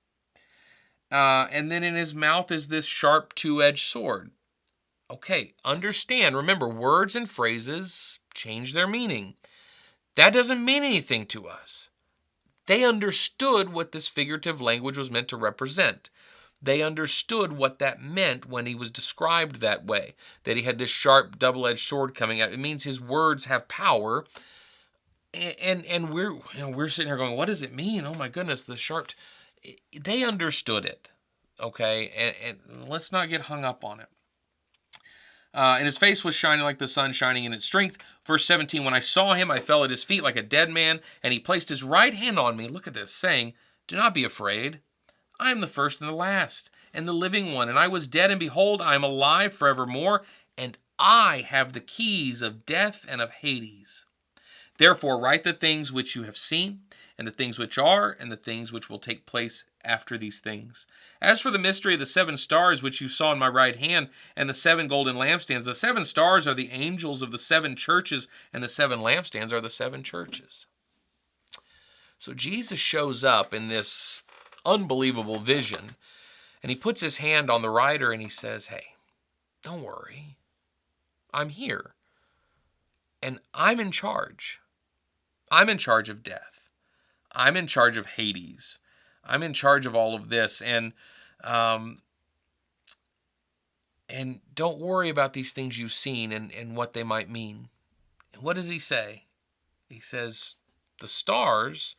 uh, 1.10 1.48
and 1.50 1.72
then 1.72 1.82
in 1.82 1.96
his 1.96 2.14
mouth 2.14 2.52
is 2.52 2.68
this 2.68 2.86
sharp 2.86 3.34
two-edged 3.34 3.90
sword. 3.90 4.30
Okay, 5.10 5.54
understand, 5.64 6.36
remember, 6.36 6.68
words 6.68 7.16
and 7.16 7.28
phrases 7.28 8.20
change 8.32 8.72
their 8.72 8.86
meaning. 8.86 9.34
That 10.14 10.32
doesn't 10.32 10.64
mean 10.64 10.84
anything 10.84 11.26
to 11.26 11.48
us. 11.48 11.88
They 12.66 12.84
understood 12.84 13.72
what 13.72 13.90
this 13.90 14.06
figurative 14.06 14.60
language 14.60 14.96
was 14.96 15.10
meant 15.10 15.26
to 15.28 15.36
represent. 15.36 16.10
They 16.62 16.82
understood 16.82 17.52
what 17.52 17.78
that 17.78 18.02
meant 18.02 18.46
when 18.46 18.66
he 18.66 18.74
was 18.74 18.90
described 18.90 19.60
that 19.60 19.86
way, 19.86 20.14
that 20.44 20.56
he 20.56 20.62
had 20.64 20.78
this 20.78 20.90
sharp 20.90 21.38
double 21.38 21.66
edged 21.66 21.86
sword 21.86 22.14
coming 22.14 22.40
out. 22.40 22.52
It 22.52 22.58
means 22.58 22.84
his 22.84 23.00
words 23.00 23.46
have 23.46 23.68
power. 23.68 24.26
And, 25.32 25.56
and, 25.58 25.86
and 25.86 26.10
we're, 26.12 26.32
you 26.32 26.58
know, 26.58 26.68
we're 26.68 26.88
sitting 26.88 27.08
here 27.08 27.16
going, 27.16 27.36
what 27.36 27.46
does 27.46 27.62
it 27.62 27.74
mean? 27.74 28.04
Oh 28.04 28.14
my 28.14 28.28
goodness, 28.28 28.62
the 28.62 28.76
sharp. 28.76 29.12
They 29.98 30.22
understood 30.22 30.84
it. 30.84 31.08
Okay. 31.58 32.10
And, 32.16 32.58
and 32.70 32.88
let's 32.88 33.10
not 33.10 33.30
get 33.30 33.42
hung 33.42 33.64
up 33.64 33.82
on 33.82 34.00
it. 34.00 34.08
Uh, 35.52 35.76
and 35.78 35.86
his 35.86 35.98
face 35.98 36.22
was 36.22 36.34
shining 36.34 36.64
like 36.64 36.78
the 36.78 36.86
sun 36.86 37.12
shining 37.12 37.44
in 37.44 37.52
its 37.52 37.64
strength. 37.64 37.96
Verse 38.24 38.44
17 38.44 38.84
When 38.84 38.94
I 38.94 39.00
saw 39.00 39.34
him, 39.34 39.50
I 39.50 39.60
fell 39.60 39.82
at 39.82 39.90
his 39.90 40.04
feet 40.04 40.22
like 40.22 40.36
a 40.36 40.42
dead 40.42 40.70
man, 40.70 41.00
and 41.22 41.32
he 41.32 41.40
placed 41.40 41.70
his 41.70 41.82
right 41.82 42.14
hand 42.14 42.38
on 42.38 42.56
me. 42.56 42.68
Look 42.68 42.86
at 42.86 42.94
this, 42.94 43.12
saying, 43.12 43.54
Do 43.88 43.96
not 43.96 44.14
be 44.14 44.24
afraid. 44.24 44.80
I 45.40 45.50
am 45.50 45.60
the 45.60 45.66
first 45.66 46.00
and 46.00 46.08
the 46.08 46.14
last, 46.14 46.68
and 46.92 47.08
the 47.08 47.14
living 47.14 47.54
one. 47.54 47.70
And 47.70 47.78
I 47.78 47.88
was 47.88 48.06
dead, 48.06 48.30
and 48.30 48.38
behold, 48.38 48.82
I 48.82 48.94
am 48.94 49.02
alive 49.02 49.54
forevermore, 49.54 50.22
and 50.56 50.76
I 50.98 51.46
have 51.48 51.72
the 51.72 51.80
keys 51.80 52.42
of 52.42 52.66
death 52.66 53.06
and 53.08 53.22
of 53.22 53.30
Hades. 53.30 54.04
Therefore, 54.76 55.18
write 55.18 55.42
the 55.42 55.54
things 55.54 55.90
which 55.90 56.14
you 56.14 56.24
have 56.24 56.36
seen, 56.36 56.80
and 57.16 57.26
the 57.26 57.32
things 57.32 57.58
which 57.58 57.78
are, 57.78 58.14
and 58.20 58.30
the 58.30 58.36
things 58.36 58.70
which 58.70 58.90
will 58.90 58.98
take 58.98 59.24
place 59.24 59.64
after 59.82 60.18
these 60.18 60.40
things. 60.40 60.86
As 61.22 61.40
for 61.40 61.50
the 61.50 61.58
mystery 61.58 61.94
of 61.94 62.00
the 62.00 62.06
seven 62.06 62.36
stars 62.36 62.82
which 62.82 63.00
you 63.00 63.08
saw 63.08 63.32
in 63.32 63.38
my 63.38 63.48
right 63.48 63.76
hand, 63.76 64.10
and 64.36 64.48
the 64.48 64.54
seven 64.54 64.88
golden 64.88 65.16
lampstands, 65.16 65.64
the 65.64 65.74
seven 65.74 66.04
stars 66.04 66.46
are 66.46 66.54
the 66.54 66.70
angels 66.70 67.22
of 67.22 67.30
the 67.30 67.38
seven 67.38 67.76
churches, 67.76 68.28
and 68.52 68.62
the 68.62 68.68
seven 68.68 69.00
lampstands 69.00 69.52
are 69.52 69.60
the 69.60 69.70
seven 69.70 70.02
churches. 70.02 70.66
So 72.18 72.34
Jesus 72.34 72.78
shows 72.78 73.24
up 73.24 73.54
in 73.54 73.68
this 73.68 74.22
unbelievable 74.64 75.38
vision, 75.38 75.96
and 76.62 76.70
he 76.70 76.76
puts 76.76 77.00
his 77.00 77.18
hand 77.18 77.50
on 77.50 77.62
the 77.62 77.70
rider 77.70 78.12
and 78.12 78.20
he 78.22 78.28
says, 78.28 78.66
Hey, 78.66 78.84
don't 79.62 79.82
worry. 79.82 80.36
I'm 81.32 81.50
here. 81.50 81.94
And 83.22 83.40
I'm 83.54 83.80
in 83.80 83.90
charge. 83.92 84.58
I'm 85.50 85.68
in 85.68 85.78
charge 85.78 86.08
of 86.08 86.22
death. 86.22 86.68
I'm 87.32 87.56
in 87.56 87.66
charge 87.66 87.96
of 87.96 88.06
Hades. 88.06 88.78
I'm 89.24 89.42
in 89.42 89.52
charge 89.52 89.86
of 89.86 89.94
all 89.94 90.14
of 90.14 90.28
this. 90.28 90.60
And, 90.60 90.92
um, 91.44 92.02
and 94.08 94.40
don't 94.54 94.78
worry 94.78 95.08
about 95.08 95.34
these 95.34 95.52
things 95.52 95.78
you've 95.78 95.92
seen 95.92 96.32
and, 96.32 96.52
and 96.52 96.76
what 96.76 96.94
they 96.94 97.04
might 97.04 97.30
mean. 97.30 97.68
And 98.32 98.42
what 98.42 98.56
does 98.56 98.68
he 98.68 98.78
say? 98.78 99.24
He 99.88 100.00
says, 100.00 100.56
the 101.00 101.08
stars 101.08 101.96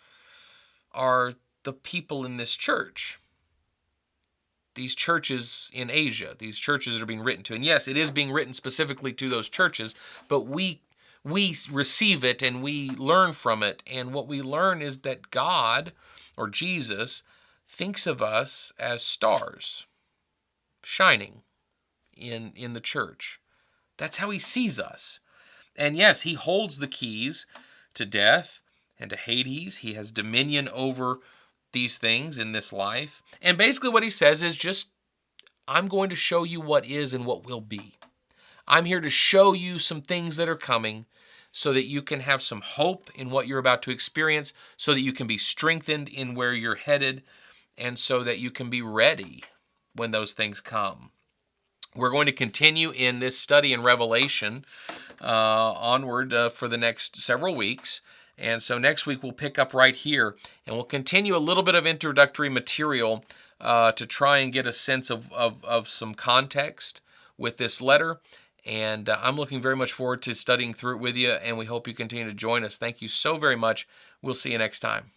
are 0.94 1.34
the 1.64 1.74
people 1.74 2.26
in 2.26 2.38
this 2.38 2.56
church. 2.56 3.20
These 4.76 4.96
churches 4.96 5.70
in 5.74 5.90
Asia, 5.90 6.36
these 6.38 6.58
churches 6.58 6.94
that 6.94 7.02
are 7.02 7.08
being 7.08 7.22
written 7.22 7.44
to. 7.46 7.56
And 7.56 7.66
yes, 7.66 7.88
it 7.88 7.98
is 7.98 8.10
being 8.10 8.32
written 8.32 8.54
specifically 8.54 9.12
to 9.14 9.30
those 9.30 9.50
churches, 9.50 9.94
but 10.28 10.42
we 10.42 10.82
we 11.24 11.56
receive 11.70 12.24
it 12.24 12.42
and 12.42 12.64
we 12.64 12.90
learn 12.92 13.34
from 13.34 13.62
it. 13.62 13.84
And 13.86 14.14
what 14.14 14.28
we 14.28 14.42
learn 14.42 14.82
is 14.82 15.00
that 15.00 15.30
God 15.30 15.92
or 16.36 16.50
Jesus 16.50 17.22
thinks 17.68 18.08
of 18.08 18.22
us 18.22 18.74
as 18.80 19.04
stars 19.04 19.86
shining 20.84 21.42
in, 22.16 22.54
in 22.56 22.74
the 22.74 22.82
church. 22.82 23.40
That's 23.98 24.18
how 24.18 24.30
he 24.30 24.40
sees 24.40 24.80
us. 24.80 25.20
And 25.76 25.96
yes, 25.96 26.22
he 26.22 26.34
holds 26.34 26.80
the 26.80 26.88
keys 26.88 27.46
to 27.94 28.06
death 28.06 28.60
and 29.00 29.10
to 29.10 29.16
Hades. 29.16 29.78
He 29.78 29.94
has 29.94 30.12
dominion 30.12 30.68
over 30.70 31.20
these 31.72 31.98
things 31.98 32.38
in 32.38 32.52
this 32.52 32.74
life. 32.74 33.22
And 33.42 33.58
basically, 33.58 33.90
what 33.90 34.04
he 34.04 34.10
says 34.10 34.44
is 34.44 34.56
just, 34.58 34.88
I'm 35.68 35.88
going 35.88 36.10
to 36.10 36.16
show 36.16 36.44
you 36.44 36.62
what 36.62 36.86
is 36.86 37.14
and 37.14 37.26
what 37.26 37.46
will 37.46 37.62
be. 37.62 37.98
I'm 38.68 38.86
here 38.86 39.02
to 39.02 39.10
show 39.10 39.54
you 39.54 39.80
some 39.80 40.02
things 40.02 40.36
that 40.36 40.50
are 40.50 40.56
coming 40.56 41.06
so 41.52 41.74
that 41.74 41.88
you 41.88 42.02
can 42.02 42.22
have 42.22 42.42
some 42.42 42.62
hope 42.62 43.10
in 43.16 43.30
what 43.30 43.48
you're 43.48 43.60
about 43.60 43.82
to 43.84 43.92
experience, 43.92 44.54
so 44.78 44.94
that 44.94 45.02
you 45.02 45.12
can 45.12 45.28
be 45.28 45.38
strengthened 45.38 46.08
in 46.08 46.34
where 46.34 46.54
you're 46.54 46.76
headed, 46.76 47.24
and 47.78 48.00
so 48.00 48.24
that 48.24 48.40
you 48.40 48.52
can 48.52 48.70
be 48.70 48.82
ready 48.82 49.44
when 49.94 50.12
those 50.12 50.34
things 50.34 50.62
come. 50.62 51.12
We're 51.94 52.12
going 52.12 52.28
to 52.28 52.32
continue 52.32 52.92
in 52.92 53.20
this 53.20 53.38
study 53.38 53.74
in 53.74 53.84
Revelation 53.84 54.64
uh, 55.22 55.26
onward 55.74 56.34
uh, 56.34 56.50
for 56.50 56.70
the 56.70 56.78
next 56.78 57.18
several 57.18 57.54
weeks. 57.54 58.00
And 58.42 58.62
so 58.62 58.78
next 58.78 59.06
week 59.06 59.22
we'll 59.22 59.32
pick 59.32 59.60
up 59.60 59.74
right 59.74 59.96
here 59.96 60.36
and 60.66 60.76
we'll 60.76 60.84
continue 60.86 61.36
a 61.36 61.38
little 61.38 61.64
bit 61.64 61.76
of 61.76 61.86
introductory 61.86 62.50
material 62.50 63.24
uh, 63.62 63.92
to 63.94 64.06
try 64.06 64.40
and 64.40 64.52
get 64.52 64.66
a 64.66 64.74
sense 64.74 65.10
of, 65.10 65.32
of, 65.32 65.64
of 65.64 65.88
some 65.88 66.16
context 66.16 67.02
with 67.38 67.58
this 67.58 67.80
letter. 67.80 68.20
And 68.66 69.08
uh, 69.08 69.20
I'm 69.22 69.38
looking 69.38 69.62
very 69.62 69.76
much 69.76 69.94
forward 69.94 70.22
to 70.24 70.34
studying 70.34 70.74
through 70.74 70.96
it 70.96 71.02
with 71.02 71.16
you, 71.16 71.32
and 71.32 71.58
we 71.58 71.66
hope 71.66 71.88
you 71.88 71.94
continue 71.94 72.26
to 72.26 72.34
join 72.34 72.64
us. 72.64 72.78
Thank 72.78 73.02
you 73.02 73.08
so 73.08 73.38
very 73.38 73.56
much. 73.56 73.88
We'll 74.22 74.36
see 74.36 74.52
you 74.52 74.58
next 74.58 74.82
time. 74.82 75.12